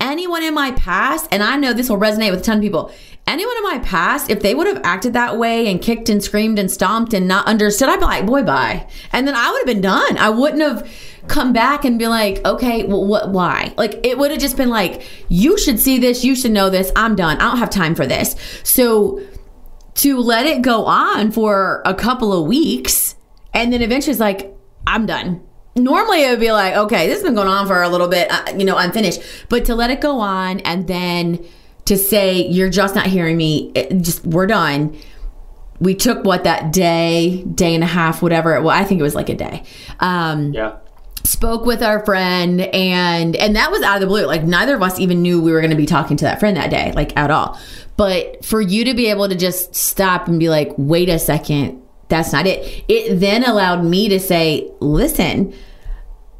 anyone 0.00 0.42
in 0.42 0.54
my 0.54 0.72
past, 0.72 1.28
and 1.30 1.42
I 1.42 1.56
know 1.56 1.72
this 1.72 1.88
will 1.88 1.98
resonate 1.98 2.30
with 2.30 2.40
a 2.40 2.42
ton 2.42 2.58
of 2.58 2.62
people, 2.62 2.92
anyone 3.26 3.56
in 3.56 3.62
my 3.62 3.78
past, 3.80 4.30
if 4.30 4.40
they 4.40 4.54
would 4.54 4.66
have 4.66 4.80
acted 4.84 5.12
that 5.14 5.36
way 5.38 5.68
and 5.68 5.80
kicked 5.82 6.08
and 6.08 6.22
screamed 6.22 6.58
and 6.58 6.70
stomped 6.70 7.12
and 7.12 7.26
not 7.26 7.46
understood, 7.46 7.88
I'd 7.88 7.98
be 7.98 8.04
like, 8.04 8.26
boy, 8.26 8.42
bye. 8.42 8.88
And 9.12 9.26
then 9.26 9.34
I 9.34 9.50
would 9.50 9.58
have 9.58 9.66
been 9.66 9.80
done. 9.80 10.16
I 10.18 10.30
wouldn't 10.30 10.62
have 10.62 10.90
come 11.26 11.52
back 11.52 11.84
and 11.84 11.98
be 11.98 12.06
like, 12.06 12.44
okay, 12.44 12.84
well, 12.84 13.04
what, 13.04 13.30
why? 13.30 13.74
Like, 13.76 14.00
it 14.04 14.16
would 14.16 14.30
have 14.30 14.40
just 14.40 14.56
been 14.56 14.68
like, 14.68 15.02
you 15.28 15.58
should 15.58 15.80
see 15.80 15.98
this, 15.98 16.24
you 16.24 16.36
should 16.36 16.52
know 16.52 16.70
this, 16.70 16.92
I'm 16.94 17.16
done. 17.16 17.38
I 17.38 17.50
don't 17.50 17.58
have 17.58 17.70
time 17.70 17.94
for 17.94 18.06
this. 18.06 18.36
So, 18.62 19.20
to 19.96 20.18
let 20.20 20.44
it 20.44 20.60
go 20.60 20.84
on 20.84 21.32
for 21.32 21.80
a 21.86 21.94
couple 21.94 22.32
of 22.32 22.46
weeks 22.46 23.16
and 23.54 23.72
then 23.72 23.80
eventually 23.80 24.12
it's 24.12 24.20
like, 24.20 24.54
I'm 24.86 25.06
done. 25.06 25.45
Normally 25.76 26.24
it 26.24 26.30
would 26.30 26.40
be 26.40 26.52
like, 26.52 26.74
okay, 26.74 27.06
this 27.06 27.18
has 27.18 27.22
been 27.22 27.34
going 27.34 27.48
on 27.48 27.66
for 27.66 27.82
a 27.82 27.88
little 27.88 28.08
bit, 28.08 28.30
uh, 28.30 28.54
you 28.56 28.64
know, 28.64 28.76
I'm 28.76 28.92
finished. 28.92 29.20
But 29.48 29.66
to 29.66 29.74
let 29.74 29.90
it 29.90 30.00
go 30.00 30.20
on 30.20 30.60
and 30.60 30.88
then 30.88 31.44
to 31.84 31.96
say, 31.96 32.46
you're 32.46 32.70
just 32.70 32.94
not 32.94 33.06
hearing 33.06 33.36
me, 33.36 33.72
it, 33.74 33.90
just 34.00 34.24
we're 34.26 34.46
done. 34.46 34.96
We 35.78 35.94
took 35.94 36.24
what 36.24 36.44
that 36.44 36.72
day, 36.72 37.44
day 37.44 37.74
and 37.74 37.84
a 37.84 37.86
half, 37.86 38.22
whatever. 38.22 38.58
Well, 38.62 38.74
I 38.74 38.84
think 38.84 39.00
it 39.00 39.02
was 39.02 39.14
like 39.14 39.28
a 39.28 39.34
day. 39.34 39.64
Um, 40.00 40.52
yeah 40.54 40.78
spoke 41.26 41.66
with 41.66 41.82
our 41.82 42.04
friend 42.04 42.60
and 42.60 43.34
and 43.36 43.56
that 43.56 43.70
was 43.70 43.82
out 43.82 43.96
of 43.96 44.00
the 44.00 44.06
blue 44.06 44.24
like 44.26 44.44
neither 44.44 44.76
of 44.76 44.82
us 44.82 44.98
even 44.98 45.22
knew 45.22 45.42
we 45.42 45.50
were 45.50 45.60
going 45.60 45.70
to 45.70 45.76
be 45.76 45.86
talking 45.86 46.16
to 46.16 46.24
that 46.24 46.38
friend 46.38 46.56
that 46.56 46.70
day 46.70 46.92
like 46.94 47.16
at 47.16 47.30
all 47.30 47.58
but 47.96 48.44
for 48.44 48.60
you 48.60 48.84
to 48.84 48.94
be 48.94 49.10
able 49.10 49.28
to 49.28 49.34
just 49.34 49.74
stop 49.74 50.28
and 50.28 50.38
be 50.38 50.48
like 50.48 50.72
wait 50.76 51.08
a 51.08 51.18
second 51.18 51.82
that's 52.08 52.32
not 52.32 52.46
it 52.46 52.84
it 52.88 53.18
then 53.18 53.44
allowed 53.44 53.84
me 53.84 54.08
to 54.08 54.20
say 54.20 54.70
listen 54.80 55.52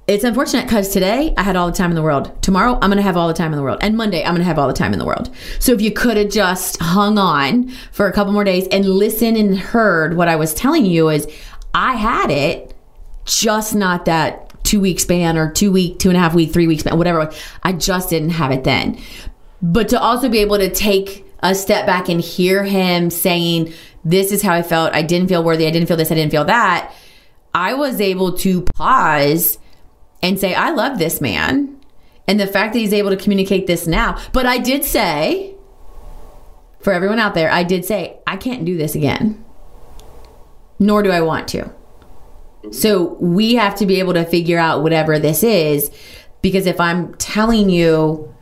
it's 0.06 0.22
unfortunate 0.22 0.66
because 0.66 0.90
today 0.90 1.34
I 1.36 1.42
had 1.42 1.56
all 1.56 1.66
the 1.66 1.76
time 1.76 1.90
in 1.90 1.96
the 1.96 2.02
world. 2.02 2.40
Tomorrow 2.40 2.74
I'm 2.74 2.90
going 2.90 2.96
to 2.96 3.02
have 3.02 3.16
all 3.16 3.26
the 3.26 3.34
time 3.34 3.52
in 3.52 3.56
the 3.56 3.62
world. 3.62 3.78
And 3.80 3.96
Monday 3.96 4.22
I'm 4.22 4.34
going 4.34 4.38
to 4.38 4.44
have 4.44 4.56
all 4.56 4.68
the 4.68 4.72
time 4.72 4.92
in 4.92 5.00
the 5.00 5.04
world. 5.04 5.34
So 5.58 5.72
if 5.72 5.80
you 5.80 5.90
could 5.90 6.16
have 6.16 6.30
just 6.30 6.80
hung 6.80 7.18
on 7.18 7.70
for 7.90 8.06
a 8.06 8.12
couple 8.12 8.32
more 8.32 8.44
days 8.44 8.68
and 8.68 8.84
listened 8.84 9.36
and 9.36 9.58
heard 9.58 10.16
what 10.16 10.28
I 10.28 10.36
was 10.36 10.54
telling 10.54 10.86
you 10.86 11.08
is 11.08 11.26
I 11.74 11.96
had 11.96 12.30
it, 12.30 12.72
just 13.24 13.74
not 13.74 14.04
that 14.04 14.62
two 14.62 14.80
week 14.80 15.00
span 15.00 15.36
or 15.36 15.50
two 15.50 15.72
week, 15.72 15.98
two 15.98 16.08
and 16.08 16.16
a 16.16 16.20
half 16.20 16.34
week, 16.34 16.52
three 16.52 16.68
week 16.68 16.80
span, 16.80 16.96
whatever. 16.98 17.32
I 17.64 17.72
just 17.72 18.08
didn't 18.08 18.30
have 18.30 18.52
it 18.52 18.62
then. 18.62 19.00
But 19.60 19.88
to 19.88 20.00
also 20.00 20.28
be 20.28 20.38
able 20.38 20.58
to 20.58 20.70
take 20.70 21.24
a 21.42 21.52
step 21.52 21.84
back 21.84 22.08
and 22.08 22.20
hear 22.20 22.62
him 22.62 23.10
saying, 23.10 23.72
This 24.06 24.30
is 24.30 24.40
how 24.40 24.54
I 24.54 24.62
felt. 24.62 24.94
I 24.94 25.02
didn't 25.02 25.26
feel 25.26 25.42
worthy. 25.42 25.66
I 25.66 25.70
didn't 25.72 25.88
feel 25.88 25.96
this. 25.96 26.12
I 26.12 26.14
didn't 26.14 26.30
feel 26.30 26.44
that. 26.44 26.94
I 27.52 27.74
was 27.74 28.00
able 28.00 28.38
to 28.38 28.62
pause 28.62 29.58
and 30.22 30.38
say, 30.38 30.54
I 30.54 30.70
love 30.70 30.98
this 31.00 31.20
man. 31.20 31.76
And 32.28 32.38
the 32.38 32.46
fact 32.46 32.72
that 32.72 32.78
he's 32.78 32.92
able 32.92 33.10
to 33.10 33.16
communicate 33.16 33.66
this 33.66 33.88
now. 33.88 34.16
But 34.32 34.46
I 34.46 34.58
did 34.58 34.84
say, 34.84 35.56
for 36.78 36.92
everyone 36.92 37.18
out 37.18 37.34
there, 37.34 37.50
I 37.50 37.64
did 37.64 37.84
say, 37.84 38.20
I 38.28 38.36
can't 38.36 38.64
do 38.64 38.76
this 38.76 38.94
again. 38.94 39.44
Nor 40.78 41.02
do 41.02 41.10
I 41.10 41.20
want 41.20 41.48
to. 41.48 41.68
So 42.70 43.14
we 43.14 43.56
have 43.56 43.74
to 43.76 43.86
be 43.86 43.98
able 43.98 44.14
to 44.14 44.24
figure 44.24 44.58
out 44.58 44.84
whatever 44.84 45.18
this 45.18 45.42
is 45.42 45.90
because 46.42 46.66
if 46.66 46.80
I'm 46.80 47.12
telling 47.14 47.70
you, 47.70 48.32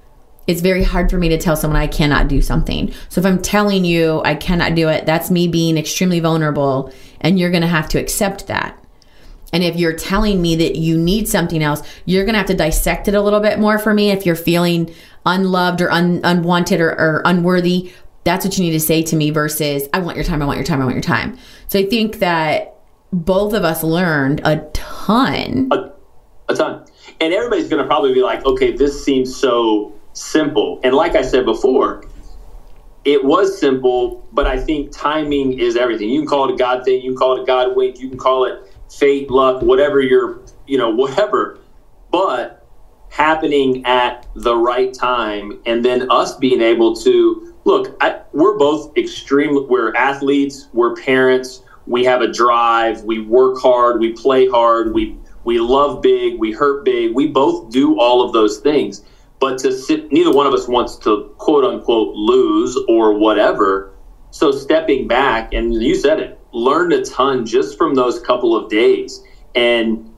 it's 0.47 0.61
very 0.61 0.83
hard 0.83 1.11
for 1.11 1.19
me 1.19 1.29
to 1.31 1.39
tell 1.39 1.57
someone 1.57 1.81
I 1.81 1.87
cannot 1.87 2.29
do 2.29 2.43
something. 2.43 2.93
So 3.09 3.21
if 3.21 3.27
I'm 3.27 3.41
telling 3.41 3.85
you 3.85 4.21
I 4.25 4.35
cannot 4.35 4.75
do 4.75 4.89
it, 4.89 5.07
that's 5.07 5.31
me 5.31 5.49
being 5.49 5.79
extremely 5.79 6.21
vulnerable 6.21 6.93
and 7.21 7.39
you're 7.39 7.51
going 7.51 7.63
to 7.63 7.69
have 7.69 7.89
to 7.91 7.99
accept 7.99 8.47
that. 8.49 8.79
And 9.53 9.63
if 9.63 9.77
you're 9.77 9.95
telling 9.95 10.43
me 10.43 10.57
that 10.57 10.77
you 10.77 10.99
need 10.99 11.29
something 11.29 11.63
else, 11.63 11.83
you're 12.07 12.25
going 12.25 12.35
to 12.35 12.39
have 12.39 12.49
to 12.49 12.55
dissect 12.55 13.09
it 13.09 13.15
a 13.15 13.23
little 13.23 13.41
bit 13.41 13.59
more 13.59 13.79
for 13.79 13.95
me. 13.95 14.11
If 14.11 14.27
you're 14.27 14.35
feeling 14.35 14.93
unloved 15.25 15.81
or 15.81 15.91
un- 15.91 16.21
unwanted 16.25 16.81
or, 16.81 16.91
or 16.91 17.23
unworthy, 17.25 17.93
that's 18.25 18.45
what 18.45 18.59
you 18.59 18.65
need 18.65 18.73
to 18.73 18.81
say 18.81 19.03
to 19.05 19.17
me 19.17 19.31
versus, 19.31 19.89
I 19.95 20.01
want 20.01 20.17
your 20.17 20.25
time, 20.25 20.43
I 20.43 20.47
want 20.47 20.59
your 20.59 20.67
time, 20.67 20.81
I 20.81 20.85
want 20.85 20.97
your 20.97 21.03
time. 21.03 21.39
So 21.69 21.79
I 21.79 21.87
think 21.87 22.19
that 22.19 22.75
both 23.13 23.53
of 23.53 23.65
us 23.65 23.83
learned 23.83 24.41
a 24.45 24.69
ton. 24.73 25.69
A, 25.71 25.93
a 26.49 26.57
ton. 26.57 26.85
And 27.21 27.33
everybody's 27.33 27.69
going 27.69 27.81
to 27.81 27.87
probably 27.87 28.13
be 28.13 28.23
like, 28.23 28.45
okay, 28.45 28.73
this 28.73 29.05
seems 29.05 29.35
so 29.35 29.95
simple. 30.15 30.81
And 30.83 30.95
like 30.95 31.15
I 31.15 31.23
said 31.23 31.45
before, 31.45 32.05
it 33.05 33.23
was 33.23 33.59
simple, 33.59 34.27
but 34.33 34.47
I 34.47 34.59
think 34.59 34.91
timing 34.91 35.59
is 35.59 35.77
everything. 35.77 36.09
You 36.09 36.21
can 36.21 36.29
call 36.29 36.49
it 36.49 36.55
a 36.55 36.57
God 36.57 36.85
thing, 36.85 37.03
you 37.03 37.11
can 37.11 37.19
call 37.19 37.37
it 37.37 37.43
a 37.43 37.45
God 37.45 37.77
wink, 37.77 38.01
you 38.01 38.09
can 38.09 38.19
call 38.19 38.47
it 38.47 38.75
fate, 38.91 39.31
luck, 39.31 39.63
whatever 39.63 40.01
you're, 40.01 40.41
you 40.67 40.79
know, 40.79 40.89
whatever. 40.91 41.59
But 42.11 42.67
happening 43.11 43.85
at 43.85 44.27
the 44.35 44.57
right 44.57 44.93
time, 44.95 45.61
and 45.67 45.85
then 45.85 46.11
us 46.11 46.37
being 46.37 46.61
able 46.61 46.97
to 46.97 47.55
look, 47.65 47.97
I, 48.01 48.23
we're 48.33 48.57
both 48.57 48.97
extreme. 48.97 49.69
we're 49.69 49.95
athletes, 49.95 50.69
we're 50.73 50.97
parents, 50.97 51.63
we 51.87 52.05
have 52.05 52.23
a 52.23 52.33
drive, 52.33 53.03
we 53.03 53.21
work 53.21 53.59
hard, 53.61 54.01
we 54.01 54.13
play 54.13 54.49
hard, 54.49 54.95
we 54.95 55.19
we 55.45 55.59
love 55.59 56.01
big, 56.01 56.39
we 56.39 56.53
hurt 56.53 56.85
big. 56.85 57.15
We 57.15 57.27
both 57.29 57.71
do 57.71 58.01
all 58.01 58.23
of 58.23 58.33
those 58.33 58.61
things. 58.61 59.03
But 59.45 59.59
to 59.59 59.73
sit, 59.73 60.11
neither 60.11 60.33
one 60.33 60.47
of 60.47 60.55
us 60.55 60.67
wants 60.67 60.97
to 61.01 61.31
quote 61.37 61.65
unquote 61.65 62.15
lose 62.17 62.79
or 62.89 63.13
whatever. 63.19 63.93
So 64.31 64.51
stepping 64.51 65.07
back, 65.07 65.53
and 65.53 65.75
you 65.75 65.97
said 65.97 66.19
it, 66.19 66.41
learned 66.53 66.95
a 66.95 67.05
ton 67.05 67.45
just 67.45 67.77
from 67.77 67.95
those 67.95 68.19
couple 68.19 68.57
of 68.57 68.71
days. 68.71 69.23
And 69.55 70.11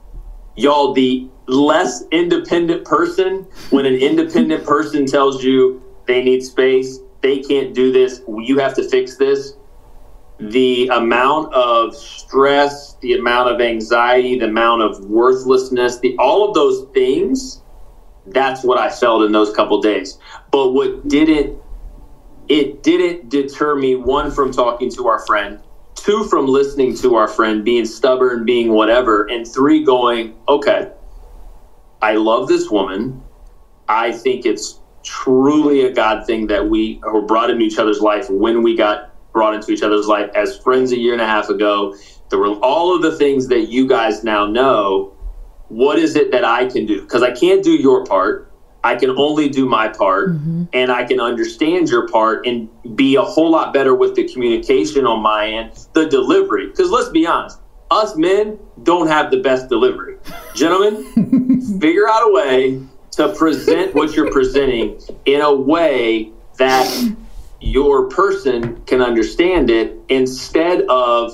y'all, 0.54 0.92
the 0.92 1.28
less 1.48 2.04
independent 2.12 2.84
person, 2.84 3.48
when 3.70 3.84
an 3.84 3.96
independent 3.96 4.64
person 4.64 5.06
tells 5.06 5.42
you 5.42 5.82
they 6.06 6.22
need 6.22 6.42
space, 6.42 7.00
they 7.20 7.40
can't 7.40 7.74
do 7.74 7.90
this, 7.90 8.20
you 8.28 8.60
have 8.60 8.74
to 8.74 8.88
fix 8.88 9.16
this, 9.16 9.54
the 10.38 10.86
amount 10.86 11.52
of 11.52 11.96
stress, 11.96 12.94
the 13.00 13.14
amount 13.14 13.48
of 13.48 13.60
anxiety, 13.60 14.38
the 14.38 14.46
amount 14.46 14.82
of 14.82 15.04
worthlessness, 15.06 15.98
the 15.98 16.14
all 16.16 16.48
of 16.48 16.54
those 16.54 16.86
things, 16.94 17.62
that's 18.28 18.62
what 18.62 18.78
I 18.78 18.90
felt 18.90 19.22
in 19.22 19.32
those 19.32 19.52
couple 19.54 19.80
days. 19.80 20.18
But 20.50 20.72
what 20.72 21.06
didn't 21.08 21.56
it 22.48 22.82
didn't 22.82 23.28
deter 23.28 23.74
me 23.74 23.96
one 23.96 24.30
from 24.30 24.52
talking 24.52 24.90
to 24.92 25.08
our 25.08 25.18
friend, 25.26 25.60
two 25.96 26.24
from 26.24 26.46
listening 26.46 26.96
to 26.98 27.16
our 27.16 27.28
friend, 27.28 27.64
being 27.64 27.84
stubborn, 27.84 28.44
being 28.44 28.72
whatever, 28.72 29.24
and 29.24 29.46
three 29.46 29.82
going, 29.82 30.32
okay, 30.48 30.88
I 32.00 32.14
love 32.14 32.46
this 32.46 32.70
woman. 32.70 33.20
I 33.88 34.12
think 34.12 34.46
it's 34.46 34.80
truly 35.02 35.82
a 35.82 35.92
God 35.92 36.26
thing 36.26 36.48
that 36.48 36.68
we 36.68 37.00
were 37.02 37.22
brought 37.22 37.50
into 37.50 37.64
each 37.64 37.78
other's 37.78 38.00
life 38.00 38.28
when 38.28 38.62
we 38.62 38.76
got 38.76 39.10
brought 39.32 39.54
into 39.54 39.72
each 39.72 39.82
other's 39.82 40.06
life 40.06 40.30
as 40.34 40.56
friends 40.58 40.92
a 40.92 40.98
year 40.98 41.12
and 41.12 41.22
a 41.22 41.26
half 41.26 41.48
ago. 41.48 41.94
There 42.30 42.38
were 42.38 42.54
all 42.54 42.94
of 42.94 43.02
the 43.02 43.16
things 43.16 43.48
that 43.48 43.68
you 43.68 43.86
guys 43.86 44.24
now 44.24 44.46
know. 44.46 45.15
What 45.68 45.98
is 45.98 46.16
it 46.16 46.30
that 46.32 46.44
I 46.44 46.66
can 46.66 46.86
do? 46.86 47.02
Because 47.02 47.22
I 47.22 47.32
can't 47.32 47.62
do 47.62 47.72
your 47.72 48.04
part. 48.04 48.52
I 48.84 48.94
can 48.94 49.10
only 49.10 49.48
do 49.48 49.66
my 49.66 49.88
part 49.88 50.30
mm-hmm. 50.30 50.64
and 50.72 50.92
I 50.92 51.04
can 51.04 51.20
understand 51.20 51.88
your 51.88 52.06
part 52.08 52.46
and 52.46 52.68
be 52.94 53.16
a 53.16 53.22
whole 53.22 53.50
lot 53.50 53.72
better 53.74 53.96
with 53.96 54.14
the 54.14 54.28
communication 54.28 55.06
on 55.06 55.22
my 55.22 55.48
end, 55.48 55.72
the 55.92 56.06
delivery. 56.06 56.68
Because 56.68 56.90
let's 56.90 57.08
be 57.08 57.26
honest, 57.26 57.58
us 57.90 58.16
men 58.16 58.58
don't 58.84 59.08
have 59.08 59.32
the 59.32 59.38
best 59.38 59.68
delivery. 59.68 60.18
Gentlemen, 60.54 61.80
figure 61.80 62.08
out 62.08 62.28
a 62.28 62.32
way 62.32 62.80
to 63.12 63.34
present 63.34 63.94
what 63.94 64.14
you're 64.14 64.30
presenting 64.30 65.00
in 65.24 65.40
a 65.40 65.52
way 65.52 66.30
that 66.58 67.16
your 67.60 68.08
person 68.08 68.80
can 68.84 69.00
understand 69.00 69.70
it 69.70 69.98
instead 70.08 70.82
of 70.82 71.32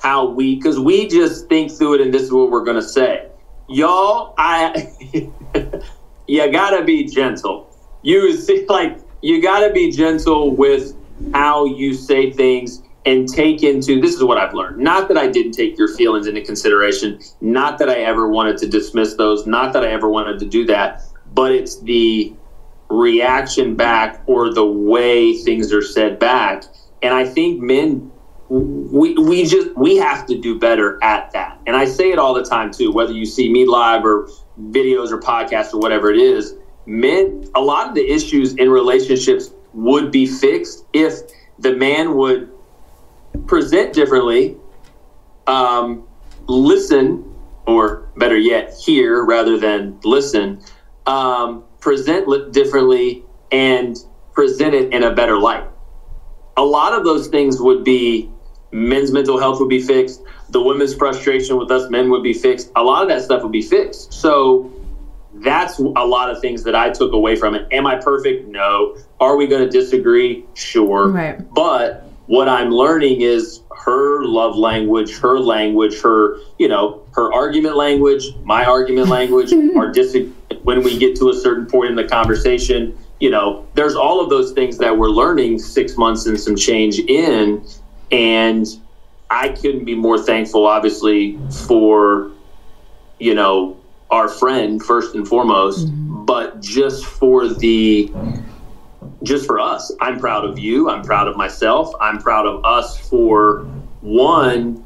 how 0.00 0.26
we 0.26 0.56
because 0.56 0.78
we 0.78 1.08
just 1.08 1.48
think 1.48 1.72
through 1.72 1.94
it 1.94 2.00
and 2.02 2.12
this 2.12 2.22
is 2.22 2.30
what 2.30 2.50
we're 2.50 2.64
going 2.64 2.76
to 2.76 2.86
say 2.86 3.26
y'all 3.68 4.34
i 4.36 4.92
you 6.26 6.52
gotta 6.52 6.84
be 6.84 7.04
gentle. 7.04 7.70
You 8.02 8.36
see 8.36 8.66
like 8.66 8.98
you 9.22 9.42
gotta 9.42 9.72
be 9.72 9.90
gentle 9.90 10.54
with 10.54 10.94
how 11.32 11.64
you 11.64 11.94
say 11.94 12.30
things 12.30 12.82
and 13.06 13.28
take 13.28 13.62
into 13.62 14.00
this 14.00 14.14
is 14.14 14.24
what 14.24 14.38
i've 14.38 14.54
learned. 14.54 14.78
Not 14.78 15.08
that 15.08 15.16
i 15.16 15.26
didn't 15.26 15.52
take 15.52 15.78
your 15.78 15.94
feelings 15.94 16.26
into 16.26 16.42
consideration. 16.42 17.20
Not 17.40 17.78
that 17.78 17.88
i 17.88 18.00
ever 18.00 18.28
wanted 18.28 18.58
to 18.58 18.68
dismiss 18.68 19.14
those. 19.14 19.46
Not 19.46 19.72
that 19.72 19.84
i 19.84 19.88
ever 19.88 20.08
wanted 20.08 20.38
to 20.40 20.46
do 20.46 20.66
that. 20.66 21.02
But 21.32 21.52
it's 21.52 21.80
the 21.80 22.34
reaction 22.90 23.74
back 23.74 24.22
or 24.26 24.52
the 24.52 24.64
way 24.64 25.36
things 25.38 25.72
are 25.72 25.82
said 25.82 26.18
back. 26.18 26.64
And 27.02 27.14
I 27.14 27.26
think 27.26 27.60
men 27.60 28.10
we 28.48 29.14
we 29.14 29.44
just 29.46 29.76
we 29.76 29.96
have 29.96 30.26
to 30.26 30.38
do 30.38 30.58
better 30.58 31.02
at 31.02 31.30
that. 31.32 31.58
And 31.66 31.76
I 31.76 31.86
say 31.86 32.10
it 32.10 32.18
all 32.18 32.34
the 32.34 32.44
time 32.44 32.70
too, 32.70 32.92
whether 32.92 33.12
you 33.12 33.26
see 33.26 33.50
me 33.50 33.66
live 33.66 34.04
or 34.04 34.28
videos 34.60 35.10
or 35.10 35.20
podcasts 35.20 35.72
or 35.72 35.80
whatever 35.80 36.10
it 36.10 36.18
is, 36.18 36.54
men 36.86 37.48
a 37.54 37.60
lot 37.60 37.88
of 37.88 37.94
the 37.94 38.06
issues 38.06 38.54
in 38.54 38.70
relationships 38.70 39.50
would 39.72 40.10
be 40.12 40.26
fixed 40.26 40.84
if 40.92 41.20
the 41.58 41.74
man 41.74 42.14
would 42.16 42.50
present 43.46 43.92
differently, 43.92 44.56
um, 45.46 46.06
listen, 46.46 47.24
or 47.66 48.08
better 48.16 48.36
yet, 48.36 48.74
hear 48.74 49.24
rather 49.24 49.58
than 49.58 49.98
listen, 50.04 50.60
um, 51.06 51.64
present 51.80 52.52
differently 52.52 53.24
and 53.50 53.96
present 54.32 54.74
it 54.74 54.92
in 54.92 55.02
a 55.02 55.14
better 55.14 55.38
light. 55.38 55.64
a 56.56 56.62
lot 56.64 56.92
of 56.92 57.04
those 57.04 57.26
things 57.28 57.60
would 57.60 57.84
be 57.84 58.30
men's 58.74 59.12
mental 59.12 59.38
health 59.38 59.60
would 59.60 59.68
be 59.68 59.80
fixed. 59.80 60.20
The 60.50 60.60
women's 60.60 60.94
frustration 60.94 61.56
with 61.56 61.70
us 61.70 61.88
men 61.90 62.10
would 62.10 62.22
be 62.22 62.34
fixed. 62.34 62.70
A 62.76 62.82
lot 62.82 63.02
of 63.02 63.08
that 63.08 63.22
stuff 63.22 63.42
would 63.42 63.52
be 63.52 63.62
fixed. 63.62 64.12
So 64.12 64.70
that's 65.34 65.78
a 65.78 65.82
lot 65.82 66.30
of 66.30 66.40
things 66.40 66.64
that 66.64 66.74
I 66.74 66.90
took 66.90 67.12
away 67.12 67.36
from 67.36 67.54
it. 67.54 67.66
Am 67.72 67.86
I 67.86 67.96
perfect? 67.96 68.48
No. 68.48 68.96
Are 69.20 69.36
we 69.36 69.46
going 69.46 69.62
to 69.62 69.70
disagree? 69.70 70.44
Sure. 70.54 71.08
Right. 71.08 71.38
But 71.54 72.04
what 72.26 72.48
I'm 72.48 72.70
learning 72.70 73.20
is 73.20 73.60
her 73.76 74.24
love 74.24 74.56
language, 74.56 75.18
her 75.18 75.38
language, 75.38 76.00
her, 76.00 76.38
you 76.58 76.68
know, 76.68 77.02
her 77.12 77.32
argument 77.32 77.76
language, 77.76 78.24
my 78.42 78.64
argument 78.64 79.08
language, 79.08 79.52
our 79.76 79.92
dis- 79.92 80.16
when 80.62 80.82
we 80.82 80.98
get 80.98 81.16
to 81.16 81.28
a 81.28 81.34
certain 81.34 81.66
point 81.66 81.90
in 81.90 81.96
the 81.96 82.08
conversation, 82.08 82.96
you 83.20 83.30
know, 83.30 83.66
there's 83.74 83.94
all 83.94 84.20
of 84.20 84.30
those 84.30 84.52
things 84.52 84.78
that 84.78 84.96
we're 84.96 85.10
learning 85.10 85.58
six 85.58 85.96
months 85.96 86.26
and 86.26 86.38
some 86.38 86.56
change 86.56 86.98
in. 86.98 87.64
And 88.14 88.66
I 89.28 89.48
couldn't 89.48 89.84
be 89.84 89.96
more 89.96 90.18
thankful, 90.18 90.66
obviously, 90.66 91.36
for, 91.66 92.30
you 93.18 93.34
know, 93.34 93.76
our 94.10 94.28
friend 94.28 94.80
first 94.80 95.16
and 95.16 95.26
foremost, 95.26 95.88
mm-hmm. 95.88 96.24
but 96.24 96.62
just 96.62 97.04
for 97.04 97.48
the 97.48 98.12
just 99.24 99.46
for 99.46 99.58
us. 99.58 99.90
I'm 100.00 100.20
proud 100.20 100.44
of 100.44 100.58
you. 100.58 100.88
I'm 100.88 101.02
proud 101.02 101.26
of 101.26 101.36
myself. 101.36 101.92
I'm 102.00 102.18
proud 102.18 102.46
of 102.46 102.64
us 102.64 102.98
for 103.08 103.64
one 104.00 104.84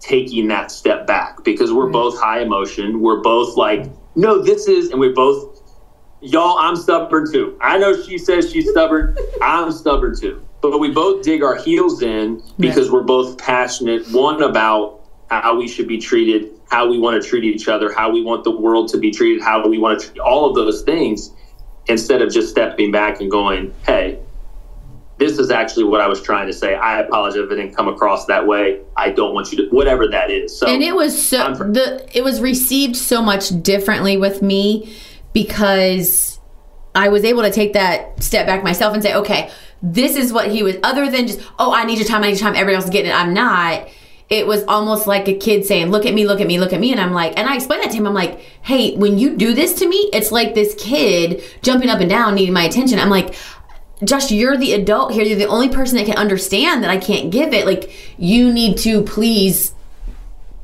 taking 0.00 0.46
that 0.48 0.70
step 0.70 1.06
back 1.06 1.42
because 1.44 1.72
we're 1.72 1.90
both 1.90 2.18
high 2.18 2.40
emotion. 2.40 3.00
We're 3.00 3.20
both 3.20 3.56
like, 3.56 3.90
no, 4.14 4.42
this 4.42 4.68
is, 4.68 4.90
and 4.90 5.00
we're 5.00 5.14
both, 5.14 5.62
y'all, 6.20 6.58
I'm 6.58 6.76
stubborn 6.76 7.30
too. 7.32 7.58
I 7.60 7.78
know 7.78 8.00
she 8.00 8.18
says 8.18 8.52
she's 8.52 8.70
stubborn. 8.70 9.16
I'm 9.42 9.72
stubborn 9.72 10.16
too. 10.16 10.46
But 10.70 10.78
we 10.78 10.90
both 10.90 11.22
dig 11.22 11.42
our 11.42 11.56
heels 11.56 12.02
in 12.02 12.42
because 12.58 12.90
we're 12.90 13.02
both 13.02 13.36
passionate, 13.38 14.06
one 14.08 14.42
about 14.42 15.02
how 15.28 15.56
we 15.56 15.68
should 15.68 15.86
be 15.86 15.98
treated, 15.98 16.50
how 16.70 16.88
we 16.88 16.98
want 16.98 17.22
to 17.22 17.28
treat 17.28 17.44
each 17.44 17.68
other, 17.68 17.92
how 17.92 18.10
we 18.10 18.22
want 18.22 18.44
the 18.44 18.50
world 18.50 18.88
to 18.88 18.98
be 18.98 19.10
treated, 19.10 19.42
how 19.42 19.66
we 19.66 19.78
want 19.78 20.00
to 20.00 20.06
treat 20.08 20.20
all 20.20 20.48
of 20.48 20.54
those 20.54 20.82
things 20.82 21.32
instead 21.86 22.22
of 22.22 22.32
just 22.32 22.48
stepping 22.48 22.90
back 22.90 23.20
and 23.20 23.30
going, 23.30 23.74
hey, 23.86 24.18
this 25.18 25.38
is 25.38 25.50
actually 25.50 25.84
what 25.84 26.00
I 26.00 26.08
was 26.08 26.22
trying 26.22 26.46
to 26.46 26.52
say. 26.52 26.74
I 26.74 27.00
apologize 27.00 27.36
if 27.36 27.50
it 27.50 27.56
didn't 27.56 27.76
come 27.76 27.88
across 27.88 28.26
that 28.26 28.46
way. 28.46 28.80
I 28.96 29.10
don't 29.10 29.34
want 29.34 29.52
you 29.52 29.58
to 29.58 29.68
whatever 29.68 30.08
that 30.08 30.30
is. 30.30 30.58
So 30.58 30.66
And 30.66 30.82
it 30.82 30.94
was 30.94 31.28
so 31.28 31.52
the 31.54 32.08
it 32.14 32.24
was 32.24 32.40
received 32.40 32.96
so 32.96 33.22
much 33.22 33.62
differently 33.62 34.16
with 34.16 34.42
me 34.42 34.96
because 35.32 36.40
I 36.94 37.08
was 37.08 37.24
able 37.24 37.42
to 37.42 37.50
take 37.50 37.72
that 37.74 38.22
step 38.22 38.46
back 38.46 38.62
myself 38.62 38.94
and 38.94 39.02
say, 39.02 39.14
okay, 39.14 39.50
this 39.92 40.16
is 40.16 40.32
what 40.32 40.50
he 40.50 40.62
was 40.62 40.76
other 40.82 41.10
than 41.10 41.26
just, 41.26 41.40
oh, 41.58 41.72
I 41.72 41.84
need 41.84 41.98
your 41.98 42.08
time, 42.08 42.22
I 42.22 42.28
need 42.28 42.40
your 42.40 42.40
time, 42.40 42.54
everybody 42.54 42.76
else 42.76 42.84
is 42.84 42.90
getting 42.90 43.10
it. 43.10 43.14
I'm 43.14 43.34
not 43.34 43.88
it 44.30 44.46
was 44.46 44.64
almost 44.64 45.06
like 45.06 45.28
a 45.28 45.34
kid 45.34 45.66
saying, 45.66 45.90
Look 45.90 46.06
at 46.06 46.14
me, 46.14 46.26
look 46.26 46.40
at 46.40 46.46
me, 46.46 46.58
look 46.58 46.72
at 46.72 46.80
me. 46.80 46.92
And 46.92 47.00
I'm 47.00 47.12
like, 47.12 47.38
and 47.38 47.48
I 47.48 47.56
explained 47.56 47.84
that 47.84 47.90
to 47.90 47.96
him. 47.96 48.06
I'm 48.06 48.14
like, 48.14 48.40
Hey, 48.62 48.96
when 48.96 49.18
you 49.18 49.36
do 49.36 49.54
this 49.54 49.74
to 49.74 49.88
me, 49.88 50.08
it's 50.12 50.32
like 50.32 50.54
this 50.54 50.74
kid 50.78 51.42
jumping 51.62 51.90
up 51.90 52.00
and 52.00 52.08
down 52.08 52.34
needing 52.34 52.54
my 52.54 52.64
attention. 52.64 52.98
I'm 52.98 53.10
like, 53.10 53.34
Josh, 54.02 54.30
you're 54.30 54.56
the 54.56 54.72
adult 54.72 55.12
here. 55.12 55.24
You're 55.24 55.38
the 55.38 55.46
only 55.46 55.68
person 55.68 55.96
that 55.98 56.06
can 56.06 56.16
understand 56.16 56.82
that 56.82 56.90
I 56.90 56.96
can't 56.96 57.30
give 57.30 57.52
it. 57.52 57.66
Like, 57.66 57.92
you 58.18 58.52
need 58.52 58.76
to 58.78 59.02
please 59.02 59.74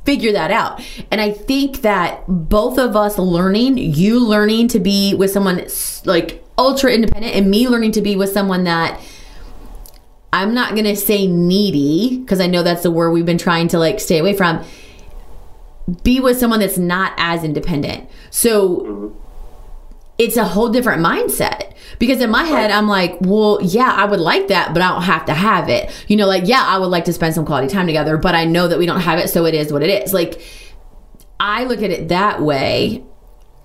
figure 0.05 0.33
that 0.33 0.51
out. 0.51 0.83
And 1.11 1.21
I 1.21 1.31
think 1.31 1.83
that 1.83 2.25
both 2.27 2.79
of 2.79 2.97
us 2.97 3.19
learning, 3.19 3.79
you 3.79 4.19
learning 4.19 4.69
to 4.69 4.81
be 4.81 5.15
with 5.15 5.31
someone 5.31 5.65
like 6.05 6.45
ultra 6.61 6.93
independent, 6.93 7.35
and 7.35 7.51
me 7.51 7.69
learning 7.69 7.93
to 7.93 8.03
be 8.03 8.17
with 8.17 8.31
someone 8.33 8.65
that 8.65 9.01
I'm 10.33 10.55
not 10.55 10.73
going 10.75 10.85
to 10.85 10.95
say 10.95 11.27
needy 11.27 12.19
because 12.19 12.41
I 12.41 12.47
know 12.47 12.63
that's 12.63 12.83
the 12.83 12.91
word 12.91 13.11
we've 13.11 13.27
been 13.27 13.39
trying 13.39 13.69
to 13.69 13.79
like 13.79 13.99
stay 13.99 14.19
away 14.19 14.35
from. 14.35 14.65
Be 16.05 16.21
with 16.21 16.39
someone 16.39 16.61
that's 16.61 16.79
not 16.79 17.15
as 17.17 17.43
independent. 17.43 18.09
So 18.31 19.17
it's 20.19 20.37
a 20.37 20.45
whole 20.45 20.69
different 20.69 21.05
mindset 21.05 21.73
because 21.99 22.21
in 22.21 22.31
my 22.31 22.45
head 22.45 22.71
I'm 22.71 22.87
like, 22.87 23.17
well, 23.21 23.59
yeah, 23.63 23.91
I 23.91 24.05
would 24.05 24.21
like 24.21 24.49
that, 24.49 24.73
but 24.73 24.83
I 24.83 24.89
don't 24.91 25.03
have 25.03 25.25
to 25.27 25.35
have 25.35 25.69
it. 25.69 25.91
You 26.07 26.17
know, 26.17 26.27
like 26.27 26.47
yeah, 26.47 26.63
I 26.65 26.79
would 26.79 26.91
like 26.91 27.07
to 27.07 27.13
spend 27.13 27.35
some 27.35 27.47
quality 27.47 27.69
time 27.69 27.87
together, 27.87 28.19
but 28.19 28.35
I 28.35 28.45
know 28.45 28.69
that 28.69 28.79
we 28.79 28.87
don't 28.87 29.01
have 29.01 29.19
it, 29.19 29.31
so 29.31 29.47
it 29.47 29.55
is 29.55 29.73
what 29.73 29.83
it 29.83 29.89
is. 29.89 30.13
Like 30.13 30.41
I 31.41 31.65
look 31.65 31.83
at 31.83 31.91
it 31.91 32.09
that 32.09 32.43
way 32.43 33.03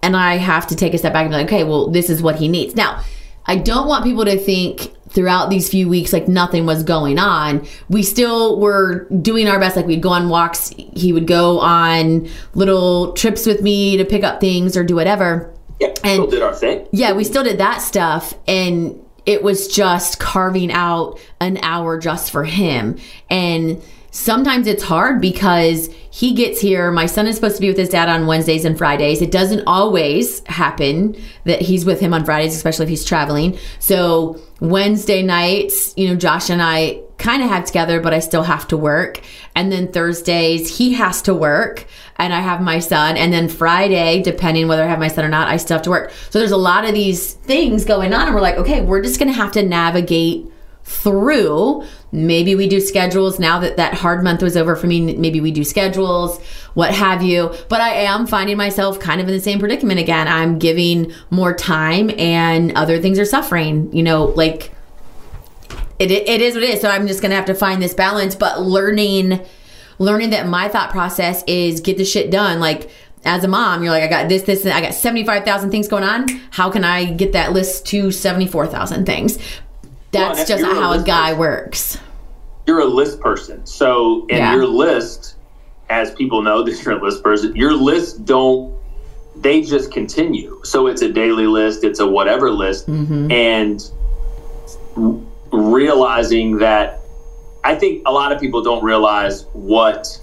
and 0.05 0.15
I 0.15 0.37
have 0.37 0.67
to 0.67 0.75
take 0.75 0.93
a 0.93 0.99
step 0.99 1.13
back 1.13 1.23
and 1.23 1.31
be 1.31 1.37
like, 1.37 1.47
okay, 1.47 1.63
well, 1.63 1.87
this 1.87 2.11
is 2.11 2.21
what 2.21 2.35
he 2.35 2.47
needs. 2.47 2.75
Now, 2.75 3.03
I 3.47 3.55
don't 3.55 3.87
want 3.87 4.03
people 4.03 4.23
to 4.25 4.37
think 4.37 4.93
throughout 5.09 5.49
these 5.49 5.67
few 5.67 5.89
weeks 5.89 6.13
like 6.13 6.27
nothing 6.27 6.67
was 6.67 6.83
going 6.83 7.17
on. 7.17 7.65
We 7.89 8.03
still 8.03 8.59
were 8.59 9.05
doing 9.09 9.47
our 9.47 9.59
best. 9.59 9.75
Like 9.75 9.87
we'd 9.87 10.03
go 10.03 10.09
on 10.09 10.29
walks. 10.29 10.69
He 10.69 11.11
would 11.11 11.25
go 11.25 11.59
on 11.59 12.29
little 12.53 13.13
trips 13.13 13.47
with 13.47 13.63
me 13.63 13.97
to 13.97 14.05
pick 14.05 14.23
up 14.23 14.39
things 14.39 14.77
or 14.77 14.83
do 14.83 14.95
whatever. 14.95 15.51
Yeah, 15.79 15.87
and 15.87 15.95
still 15.95 16.27
did 16.27 16.41
our 16.43 16.53
thing. 16.53 16.87
Yeah, 16.91 17.13
we 17.13 17.23
still 17.23 17.43
did 17.43 17.57
that 17.57 17.81
stuff. 17.81 18.35
And 18.47 19.03
it 19.25 19.41
was 19.41 19.67
just 19.67 20.19
carving 20.19 20.71
out 20.71 21.19
an 21.39 21.57
hour 21.63 21.97
just 21.97 22.29
for 22.29 22.43
him. 22.43 22.99
And 23.29 23.81
sometimes 24.11 24.67
it's 24.67 24.83
hard 24.83 25.19
because 25.19 25.89
he 26.15 26.31
gets 26.31 26.61
here. 26.61 26.93
My 26.93 27.07
son 27.07 27.27
is 27.27 27.35
supposed 27.35 27.57
to 27.57 27.61
be 27.61 27.67
with 27.67 27.77
his 27.77 27.89
dad 27.89 28.07
on 28.07 28.25
Wednesdays 28.25 28.63
and 28.63 28.77
Fridays. 28.77 29.21
It 29.21 29.31
doesn't 29.31 29.65
always 29.67 30.39
happen 30.47 31.21
that 31.43 31.59
he's 31.59 31.83
with 31.83 31.99
him 31.99 32.13
on 32.13 32.23
Fridays, 32.23 32.55
especially 32.55 32.83
if 32.83 32.89
he's 32.89 33.03
traveling. 33.03 33.59
So 33.79 34.39
Wednesday 34.61 35.23
nights, 35.23 35.93
you 35.97 36.07
know, 36.07 36.15
Josh 36.15 36.49
and 36.49 36.61
I 36.61 37.01
kind 37.17 37.43
of 37.43 37.49
have 37.49 37.65
together, 37.65 37.99
but 37.99 38.13
I 38.13 38.19
still 38.19 38.43
have 38.43 38.65
to 38.69 38.77
work. 38.77 39.19
And 39.55 39.69
then 39.73 39.91
Thursdays, 39.91 40.77
he 40.77 40.93
has 40.93 41.21
to 41.23 41.33
work 41.33 41.85
and 42.15 42.33
I 42.33 42.39
have 42.39 42.61
my 42.61 42.79
son. 42.79 43.17
And 43.17 43.33
then 43.33 43.49
Friday, 43.49 44.21
depending 44.21 44.69
whether 44.69 44.85
I 44.85 44.87
have 44.87 44.99
my 44.99 45.09
son 45.09 45.25
or 45.25 45.29
not, 45.29 45.49
I 45.49 45.57
still 45.57 45.75
have 45.75 45.83
to 45.83 45.89
work. 45.89 46.13
So 46.29 46.39
there's 46.39 46.51
a 46.51 46.57
lot 46.57 46.85
of 46.85 46.93
these 46.93 47.33
things 47.33 47.83
going 47.83 48.13
on. 48.13 48.27
And 48.27 48.33
we're 48.33 48.39
like, 48.39 48.55
okay, 48.55 48.79
we're 48.79 49.01
just 49.01 49.19
going 49.19 49.33
to 49.33 49.37
have 49.37 49.51
to 49.51 49.63
navigate 49.63 50.49
through. 50.85 51.83
Maybe 52.11 52.55
we 52.55 52.67
do 52.67 52.79
schedules 52.79 53.39
now 53.39 53.59
that 53.59 53.75
that 53.77 53.95
hard 53.95 54.23
month 54.23 54.41
was 54.41 54.55
over 54.55 54.75
for 54.75 54.87
me. 54.87 55.15
Maybe 55.15 55.41
we 55.41 55.51
do 55.51 55.63
schedules, 55.63 56.39
what 56.75 56.93
have 56.93 57.23
you. 57.23 57.53
But 57.69 57.81
I 57.81 57.89
am 57.89 58.27
finding 58.27 58.55
myself 58.55 58.99
kind 58.99 59.19
of 59.19 59.27
in 59.27 59.33
the 59.33 59.41
same 59.41 59.59
predicament 59.59 59.99
again. 59.99 60.27
I'm 60.27 60.59
giving 60.59 61.11
more 61.31 61.53
time 61.53 62.11
and 62.17 62.71
other 62.73 63.01
things 63.01 63.19
are 63.19 63.25
suffering, 63.25 63.91
you 63.93 64.03
know, 64.03 64.25
like 64.25 64.71
it, 65.97 66.11
it 66.11 66.41
is 66.41 66.53
what 66.53 66.63
it 66.63 66.69
is. 66.69 66.81
So 66.81 66.89
I'm 66.89 67.07
just 67.07 67.21
going 67.21 67.31
to 67.31 67.35
have 67.35 67.45
to 67.45 67.55
find 67.55 67.81
this 67.81 67.95
balance, 67.95 68.35
but 68.35 68.61
learning, 68.61 69.43
learning 69.97 70.29
that 70.29 70.47
my 70.47 70.69
thought 70.69 70.91
process 70.91 71.43
is 71.47 71.81
get 71.81 71.97
the 71.97 72.05
shit 72.05 72.29
done. 72.29 72.59
Like, 72.59 72.91
as 73.25 73.43
a 73.43 73.47
mom, 73.47 73.81
you're 73.81 73.91
like, 73.91 74.03
I 74.03 74.07
got 74.07 74.29
this, 74.29 74.43
this, 74.43 74.65
I 74.67 74.81
got 74.81 74.93
75,000 74.93 75.71
things 75.71 75.87
going 75.87 76.03
on. 76.03 76.27
How 76.51 76.69
can 76.69 76.83
I 76.83 77.05
get 77.05 77.31
that 77.31 77.53
list 77.53 77.87
to 77.87 78.11
74,000 78.11 79.05
things? 79.05 79.39
That's 80.19 80.47
just 80.47 80.63
how 80.63 80.93
a, 80.93 81.01
a 81.01 81.03
guy 81.03 81.29
person. 81.29 81.39
works. 81.39 81.97
You're 82.67 82.81
a 82.81 82.85
list 82.85 83.19
person. 83.19 83.65
So, 83.65 84.25
in 84.27 84.37
yeah. 84.37 84.55
your 84.55 84.65
list, 84.65 85.35
as 85.89 86.11
people 86.13 86.41
know 86.41 86.63
that 86.65 86.81
you're 86.83 86.97
a 86.97 87.03
list 87.03 87.23
person, 87.23 87.55
your 87.55 87.73
list 87.73 88.25
don't, 88.25 88.75
they 89.35 89.61
just 89.61 89.91
continue. 89.91 90.61
So, 90.63 90.87
it's 90.87 91.01
a 91.01 91.11
daily 91.11 91.47
list, 91.47 91.83
it's 91.83 91.99
a 91.99 92.07
whatever 92.07 92.49
list. 92.49 92.87
Mm-hmm. 92.87 93.31
And 93.31 93.91
realizing 95.51 96.57
that 96.57 97.01
I 97.63 97.75
think 97.75 98.03
a 98.05 98.11
lot 98.11 98.31
of 98.31 98.39
people 98.39 98.61
don't 98.61 98.83
realize 98.83 99.45
what 99.53 100.21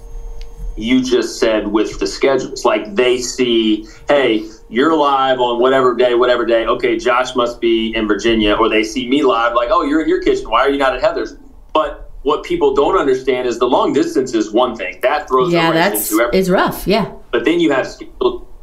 you 0.75 1.03
just 1.03 1.39
said 1.39 1.67
with 1.67 1.99
the 1.99 2.07
schedules. 2.07 2.65
Like 2.65 2.95
they 2.95 3.19
see, 3.19 3.87
hey, 4.07 4.49
you're 4.69 4.95
live 4.95 5.39
on 5.39 5.59
whatever 5.59 5.95
day, 5.95 6.15
whatever 6.15 6.45
day. 6.45 6.65
Okay, 6.65 6.97
Josh 6.97 7.35
must 7.35 7.61
be 7.61 7.95
in 7.95 8.07
Virginia, 8.07 8.55
or 8.55 8.69
they 8.69 8.83
see 8.83 9.07
me 9.07 9.23
live, 9.23 9.53
like, 9.53 9.69
oh, 9.71 9.83
you're 9.83 10.01
in 10.01 10.09
your 10.09 10.21
kitchen. 10.21 10.49
Why 10.49 10.61
are 10.61 10.69
you 10.69 10.77
not 10.77 10.95
at 10.95 11.01
Heather's? 11.01 11.35
But 11.73 12.11
what 12.23 12.43
people 12.43 12.73
don't 12.73 12.97
understand 12.97 13.47
is 13.47 13.59
the 13.59 13.67
long 13.67 13.93
distance 13.93 14.33
is 14.33 14.51
one 14.51 14.75
thing 14.75 14.99
that 15.01 15.27
throws 15.27 15.51
yeah, 15.53 15.71
that's 15.71 16.09
into 16.09 16.23
everything. 16.23 16.39
is 16.39 16.49
rough. 16.49 16.87
Yeah, 16.87 17.11
but 17.31 17.45
then 17.45 17.59
you 17.59 17.71
have 17.71 17.87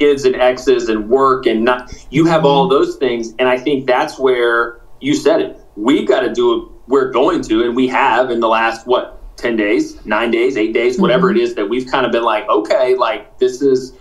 kids 0.00 0.24
and 0.24 0.34
exes 0.36 0.88
and 0.88 1.08
work 1.08 1.46
and 1.46 1.64
not. 1.64 1.92
You 2.10 2.24
have 2.26 2.44
all 2.44 2.64
mm-hmm. 2.64 2.74
those 2.74 2.96
things, 2.96 3.34
and 3.38 3.48
I 3.48 3.58
think 3.58 3.86
that's 3.86 4.18
where 4.18 4.80
you 5.00 5.14
said 5.14 5.40
it. 5.40 5.58
We've 5.76 6.08
got 6.08 6.20
to 6.20 6.32
do 6.32 6.56
it. 6.56 6.68
We're 6.88 7.12
going 7.12 7.42
to, 7.42 7.62
and 7.62 7.76
we 7.76 7.86
have 7.88 8.30
in 8.30 8.40
the 8.40 8.48
last 8.48 8.86
what 8.86 9.19
10 9.40 9.56
days, 9.56 10.04
nine 10.04 10.30
days, 10.30 10.56
eight 10.56 10.72
days, 10.72 10.98
whatever 10.98 11.28
mm-hmm. 11.28 11.38
it 11.38 11.42
is 11.42 11.54
that 11.54 11.68
we've 11.68 11.90
kind 11.90 12.06
of 12.06 12.12
been 12.12 12.22
like, 12.22 12.48
okay, 12.48 12.94
like 12.96 13.38
this 13.38 13.62
is, 13.62 13.92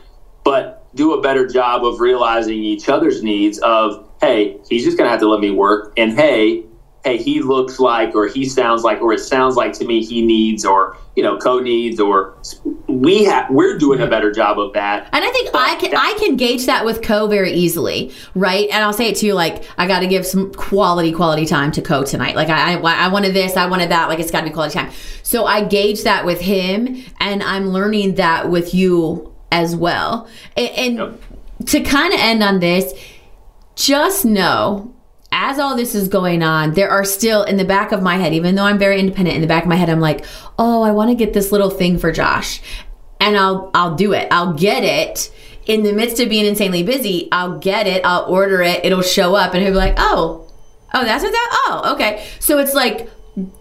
but 0.43 0.87
do 0.95 1.13
a 1.13 1.21
better 1.21 1.45
job 1.47 1.85
of 1.85 1.99
realizing 1.99 2.57
each 2.57 2.89
other's 2.89 3.23
needs 3.23 3.59
of, 3.59 4.09
hey, 4.21 4.57
he's 4.69 4.83
just 4.83 4.97
going 4.97 5.05
to 5.05 5.11
have 5.11 5.19
to 5.19 5.29
let 5.29 5.39
me 5.39 5.51
work. 5.51 5.93
And 5.97 6.13
hey, 6.13 6.63
hey, 7.03 7.17
he 7.17 7.41
looks 7.41 7.79
like, 7.79 8.13
or 8.13 8.27
he 8.27 8.45
sounds 8.45 8.83
like, 8.83 9.01
or 9.01 9.13
it 9.13 9.19
sounds 9.19 9.55
like 9.55 9.73
to 9.73 9.85
me 9.85 10.03
he 10.03 10.25
needs, 10.25 10.65
or 10.65 10.97
you 11.15 11.23
know, 11.23 11.37
co 11.37 11.59
needs, 11.59 11.99
or 11.99 12.37
we 12.87 13.23
have, 13.25 13.49
we're 13.49 13.77
doing 13.77 14.01
a 14.01 14.07
better 14.07 14.31
job 14.31 14.59
of 14.59 14.73
that. 14.73 15.09
And 15.13 15.23
I 15.23 15.29
think 15.31 15.49
I 15.53 15.75
can 15.75 15.95
I 15.95 16.15
can 16.19 16.35
gauge 16.35 16.65
that 16.65 16.85
with 16.85 17.01
Co 17.01 17.27
very 17.27 17.51
easily, 17.51 18.11
right? 18.35 18.67
And 18.69 18.83
I'll 18.83 18.93
say 18.93 19.09
it 19.09 19.15
to 19.17 19.25
you 19.25 19.33
like 19.33 19.63
I 19.77 19.87
got 19.87 19.99
to 19.99 20.07
give 20.07 20.25
some 20.25 20.53
quality 20.53 21.11
quality 21.11 21.45
time 21.45 21.71
to 21.73 21.81
Co 21.81 22.03
tonight. 22.03 22.35
Like 22.35 22.49
I 22.49 22.73
I, 22.73 23.05
I 23.05 23.07
wanted 23.09 23.33
this, 23.33 23.55
I 23.57 23.67
wanted 23.67 23.91
that. 23.91 24.09
Like 24.09 24.19
it's 24.19 24.31
got 24.31 24.41
to 24.41 24.47
be 24.47 24.53
quality 24.53 24.73
time. 24.73 24.91
So 25.23 25.45
I 25.45 25.63
gauge 25.63 26.03
that 26.03 26.25
with 26.25 26.41
him, 26.41 27.03
and 27.19 27.43
I'm 27.43 27.69
learning 27.69 28.15
that 28.15 28.49
with 28.49 28.73
you 28.73 29.33
as 29.51 29.75
well. 29.75 30.27
And, 30.55 30.69
and 30.69 30.97
yep. 30.97 31.65
to 31.67 31.81
kind 31.81 32.13
of 32.13 32.19
end 32.19 32.43
on 32.43 32.59
this, 32.59 32.93
just 33.75 34.25
know 34.25 34.93
as 35.31 35.59
all 35.59 35.75
this 35.75 35.93
is 35.95 36.07
going 36.07 36.41
on, 36.41 36.73
there 36.73 36.89
are 36.89 37.05
still 37.05 37.43
in 37.43 37.57
the 37.57 37.65
back 37.65 37.91
of 37.91 38.01
my 38.01 38.17
head, 38.17 38.33
even 38.33 38.55
though 38.55 38.63
I'm 38.63 38.79
very 38.79 38.99
independent, 38.99 39.35
in 39.35 39.41
the 39.41 39.47
back 39.47 39.63
of 39.63 39.69
my 39.69 39.75
head, 39.75 39.89
I'm 39.89 39.99
like, 39.99 40.25
oh, 40.57 40.81
I 40.81 40.91
want 40.91 41.09
to 41.09 41.15
get 41.15 41.33
this 41.33 41.51
little 41.51 41.69
thing 41.69 41.97
for 41.99 42.11
Josh. 42.11 42.61
And 43.19 43.37
I'll 43.37 43.69
I'll 43.73 43.95
do 43.95 44.13
it. 44.13 44.27
I'll 44.31 44.53
get 44.53 44.83
it. 44.83 45.31
In 45.65 45.83
the 45.83 45.93
midst 45.93 46.19
of 46.19 46.29
being 46.29 46.45
insanely 46.45 46.81
busy, 46.81 47.27
I'll 47.31 47.59
get 47.59 47.85
it, 47.85 48.03
I'll 48.03 48.25
order 48.25 48.61
it, 48.61 48.83
it'll 48.83 49.03
show 49.03 49.35
up, 49.35 49.53
and 49.53 49.61
he'll 49.61 49.73
be 49.73 49.77
like, 49.77 49.95
oh, 49.97 50.49
oh, 50.93 51.03
that's 51.03 51.23
what 51.23 51.31
that 51.31 51.49
oh, 51.67 51.93
okay. 51.93 52.25
So 52.39 52.57
it's 52.57 52.73
like 52.73 53.09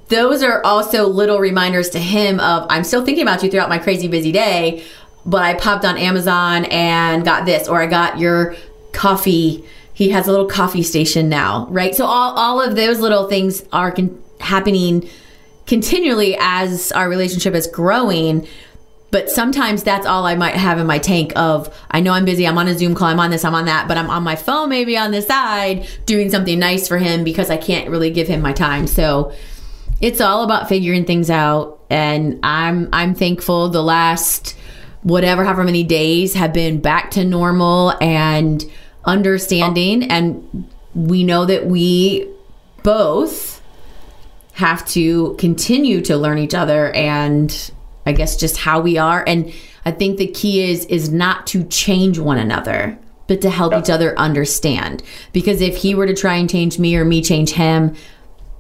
those 0.09 0.43
are 0.43 0.65
also 0.65 1.07
little 1.07 1.39
reminders 1.39 1.91
to 1.91 1.99
him 1.99 2.41
of 2.41 2.67
I'm 2.71 2.83
still 2.83 3.05
thinking 3.05 3.23
about 3.23 3.43
you 3.43 3.51
throughout 3.51 3.69
my 3.69 3.79
crazy 3.79 4.09
busy 4.09 4.33
day, 4.33 4.85
but 5.27 5.43
I 5.43 5.55
popped 5.55 5.85
on 5.85 5.99
Amazon 5.99 6.65
and 6.67 7.25
got 7.25 7.45
this, 7.45 7.69
or 7.69 7.83
I 7.83 7.87
got 7.87 8.19
your 8.19 8.57
coffee 8.93 9.65
he 9.99 10.11
has 10.11 10.29
a 10.29 10.31
little 10.31 10.47
coffee 10.47 10.85
station 10.85 11.29
now, 11.29 11.67
right? 11.71 11.93
So 11.93 12.07
all, 12.07 12.33
all 12.35 12.61
of 12.61 12.77
those 12.77 13.01
little 13.01 13.27
things 13.27 13.65
are 13.73 13.91
con- 13.91 14.17
happening 14.39 15.11
continually 15.67 16.37
as 16.39 16.93
our 16.93 17.09
relationship 17.09 17.53
is 17.53 17.67
growing. 17.67 18.47
But 19.11 19.29
sometimes 19.29 19.83
that's 19.83 20.07
all 20.07 20.25
I 20.25 20.37
might 20.37 20.55
have 20.55 20.79
in 20.79 20.87
my 20.87 21.01
tank 21.01 21.33
of 21.35 21.77
I 21.91 21.99
know 21.99 22.13
I'm 22.13 22.25
busy, 22.25 22.47
I'm 22.47 22.57
on 22.59 22.69
a 22.69 22.79
Zoom 22.79 22.95
call, 22.95 23.09
I'm 23.09 23.19
on 23.19 23.33
this, 23.33 23.45
I'm 23.45 23.57
on 23.57 23.65
that, 23.65 23.89
but 23.89 23.97
I'm 23.97 24.09
on 24.09 24.23
my 24.23 24.37
phone 24.37 24.69
maybe 24.69 24.97
on 24.97 25.11
the 25.11 25.21
side 25.21 25.89
doing 26.07 26.31
something 26.31 26.61
nice 26.61 26.87
for 26.87 26.99
him 26.99 27.25
because 27.25 27.51
I 27.51 27.57
can't 27.57 27.91
really 27.91 28.13
give 28.13 28.29
him 28.29 28.41
my 28.41 28.53
time. 28.53 28.87
So 28.87 29.33
it's 30.01 30.21
all 30.21 30.45
about 30.45 30.69
figuring 30.69 31.07
things 31.07 31.29
out 31.29 31.81
and 31.91 32.39
I'm 32.45 32.89
I'm 32.93 33.17
thankful 33.17 33.71
the 33.71 33.83
last 33.83 34.57
whatever 35.03 35.43
however 35.43 35.65
many 35.65 35.83
days 35.83 36.35
have 36.35 36.53
been 36.53 36.81
back 36.81 37.11
to 37.13 37.25
normal 37.25 37.95
and 38.01 38.65
understanding 39.09 40.05
oh. 40.05 40.07
and 40.11 40.69
we 40.95 41.25
know 41.25 41.45
that 41.47 41.67
we 41.67 42.29
both 42.83 43.61
have 44.53 44.87
to 44.89 45.35
continue 45.39 46.01
to 46.03 46.17
learn 46.17 46.39
each 46.39 46.55
other 46.55 46.91
and 46.93 47.73
I 48.07 48.13
guess 48.13 48.37
just 48.37 48.57
how 48.57 48.81
we 48.81 48.99
are. 48.99 49.25
And 49.27 49.53
I 49.85 49.91
think 49.91 50.19
the 50.19 50.27
key 50.27 50.71
is 50.71 50.85
is 50.87 51.11
not 51.11 51.47
to 51.49 51.65
change 51.65 52.19
one 52.19 52.39
another 52.39 52.99
but 53.27 53.43
to 53.43 53.51
help 53.51 53.75
each 53.75 53.91
other 53.91 54.19
understand. 54.19 55.03
Because 55.35 55.61
if 55.61 55.77
he 55.77 55.95
were 55.95 56.07
to 56.07 56.15
try 56.15 56.37
and 56.37 56.49
change 56.49 56.79
me 56.79 56.97
or 56.97 57.05
me 57.05 57.23
change 57.23 57.51
him 57.51 57.95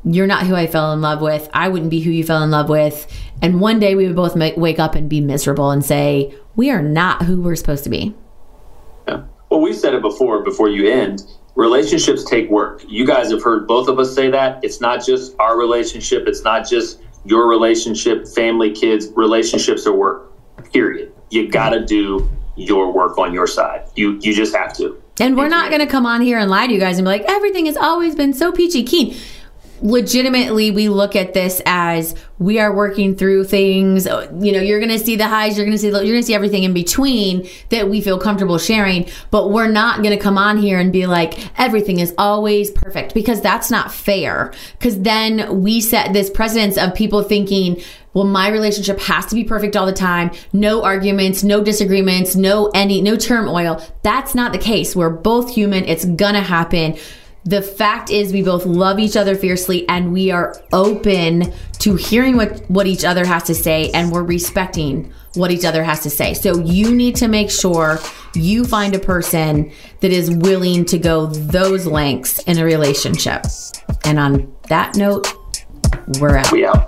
you're 0.04 0.26
not 0.26 0.46
who 0.46 0.54
I 0.54 0.66
fell 0.66 0.92
in 0.92 1.00
love 1.00 1.20
with. 1.20 1.48
I 1.52 1.68
wouldn't 1.68 1.90
be 1.90 2.00
who 2.00 2.10
you 2.10 2.24
fell 2.24 2.42
in 2.42 2.50
love 2.50 2.68
with. 2.68 3.06
And 3.42 3.60
one 3.60 3.78
day 3.78 3.94
we 3.94 4.06
would 4.06 4.16
both 4.16 4.36
make, 4.36 4.56
wake 4.56 4.78
up 4.78 4.94
and 4.94 5.08
be 5.08 5.20
miserable 5.20 5.70
and 5.70 5.84
say 5.84 6.34
we 6.56 6.70
are 6.70 6.82
not 6.82 7.22
who 7.22 7.42
we're 7.42 7.56
supposed 7.56 7.84
to 7.84 7.90
be 7.90 8.14
well, 9.58 9.64
we 9.64 9.72
said 9.72 9.92
it 9.92 10.02
before, 10.02 10.44
before 10.44 10.68
you 10.68 10.88
end. 10.88 11.24
Relationships 11.56 12.22
take 12.22 12.48
work. 12.48 12.84
You 12.86 13.04
guys 13.04 13.32
have 13.32 13.42
heard 13.42 13.66
both 13.66 13.88
of 13.88 13.98
us 13.98 14.14
say 14.14 14.30
that. 14.30 14.62
It's 14.62 14.80
not 14.80 15.04
just 15.04 15.34
our 15.40 15.58
relationship, 15.58 16.28
it's 16.28 16.44
not 16.44 16.68
just 16.68 17.00
your 17.24 17.48
relationship, 17.48 18.28
family, 18.28 18.70
kids. 18.70 19.08
Relationships 19.16 19.84
are 19.84 19.92
work, 19.92 20.32
period. 20.72 21.12
You 21.30 21.48
got 21.48 21.70
to 21.70 21.84
do 21.84 22.30
your 22.54 22.92
work 22.92 23.18
on 23.18 23.34
your 23.34 23.48
side. 23.48 23.88
You, 23.96 24.20
you 24.22 24.32
just 24.32 24.54
have 24.54 24.72
to. 24.76 25.02
And 25.18 25.36
we're 25.36 25.48
not 25.48 25.70
going 25.70 25.80
to 25.80 25.88
come 25.88 26.06
on 26.06 26.20
here 26.20 26.38
and 26.38 26.48
lie 26.48 26.68
to 26.68 26.72
you 26.72 26.78
guys 26.78 26.98
and 26.98 27.04
be 27.04 27.10
like, 27.10 27.24
everything 27.26 27.66
has 27.66 27.76
always 27.76 28.14
been 28.14 28.32
so 28.32 28.52
peachy 28.52 28.84
keen 28.84 29.16
legitimately 29.82 30.70
we 30.70 30.88
look 30.88 31.14
at 31.14 31.34
this 31.34 31.60
as 31.66 32.14
we 32.38 32.58
are 32.58 32.74
working 32.74 33.14
through 33.16 33.44
things. 33.44 34.06
Uh, 34.06 34.30
you 34.40 34.52
know 34.52 34.60
you're 34.60 34.80
to 34.80 34.98
see 34.98 35.16
the 35.16 35.26
highs 35.26 35.56
you're 35.56 35.66
to 35.66 35.78
see 35.78 35.90
the, 35.90 36.04
you're 36.04 36.16
to 36.16 36.22
see 36.22 36.34
everything 36.34 36.64
in 36.64 36.72
between 36.72 37.48
that 37.70 37.88
we 37.88 38.00
feel 38.00 38.18
comfortable 38.18 38.58
sharing 38.58 39.08
but 39.30 39.50
we're 39.50 39.68
not 39.68 40.02
to 40.02 40.16
come 40.16 40.38
on 40.38 40.56
here 40.56 40.78
and 40.78 40.92
be 40.92 41.06
like 41.06 41.58
everything 41.58 41.98
is 41.98 42.14
always 42.18 42.70
perfect 42.70 43.14
because 43.14 43.40
that's 43.40 43.70
not 43.70 43.92
fair. 43.92 44.52
Because 44.78 45.00
then 45.00 45.60
we 45.62 45.80
set 45.80 46.12
this 46.12 46.30
precedence 46.30 46.76
of 46.76 46.94
people 46.94 47.22
thinking 47.22 47.80
well 48.14 48.24
my 48.24 48.48
relationship 48.48 48.98
has 49.00 49.26
to 49.26 49.34
be 49.34 49.44
perfect 49.44 49.76
all 49.76 49.86
the 49.86 49.92
time. 49.92 50.30
No 50.52 50.82
arguments 50.82 51.44
no 51.44 51.62
disagreements 51.62 52.34
no 52.36 52.70
any 52.74 53.00
no 53.00 53.16
turmoil. 53.16 53.82
That's 54.02 54.34
not 54.34 54.52
the 54.52 54.58
case. 54.58 54.96
We're 54.96 55.10
both 55.10 55.54
human. 55.54 55.84
It's 55.84 56.04
gonna 56.04 56.42
happen 56.42 56.96
the 57.48 57.62
fact 57.62 58.10
is 58.10 58.30
we 58.30 58.42
both 58.42 58.66
love 58.66 58.98
each 58.98 59.16
other 59.16 59.34
fiercely 59.34 59.88
and 59.88 60.12
we 60.12 60.30
are 60.30 60.54
open 60.70 61.50
to 61.78 61.96
hearing 61.96 62.36
what 62.36 62.60
what 62.68 62.86
each 62.86 63.06
other 63.06 63.24
has 63.24 63.44
to 63.44 63.54
say 63.54 63.90
and 63.92 64.12
we're 64.12 64.22
respecting 64.22 65.10
what 65.34 65.50
each 65.50 65.64
other 65.64 65.82
has 65.82 66.00
to 66.00 66.10
say. 66.10 66.34
So 66.34 66.58
you 66.58 66.94
need 66.94 67.16
to 67.16 67.28
make 67.28 67.50
sure 67.50 68.00
you 68.34 68.66
find 68.66 68.94
a 68.94 68.98
person 68.98 69.72
that 70.00 70.10
is 70.10 70.30
willing 70.30 70.84
to 70.86 70.98
go 70.98 71.26
those 71.26 71.86
lengths 71.86 72.38
in 72.40 72.58
a 72.58 72.64
relationship. 72.64 73.46
And 74.04 74.18
on 74.18 74.54
that 74.68 74.96
note 74.96 75.32
we're 76.20 76.36
out. 76.36 76.52
We 76.52 76.66
out 76.66 76.87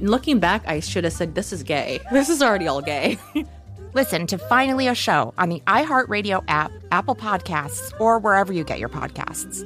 looking 0.00 0.38
back, 0.38 0.66
I 0.66 0.80
should 0.80 1.04
have 1.04 1.12
said, 1.12 1.34
This 1.34 1.52
is 1.52 1.62
gay. 1.62 2.00
This 2.12 2.28
is 2.28 2.42
already 2.42 2.66
all 2.66 2.82
gay. 2.82 3.18
Listen 3.94 4.26
to 4.26 4.38
Finally 4.38 4.86
a 4.86 4.94
Show 4.94 5.32
on 5.38 5.48
the 5.48 5.60
iHeartRadio 5.66 6.44
app, 6.48 6.70
Apple 6.92 7.16
Podcasts, 7.16 7.98
or 7.98 8.18
wherever 8.18 8.52
you 8.52 8.64
get 8.64 8.78
your 8.78 8.90
podcasts. 8.90 9.64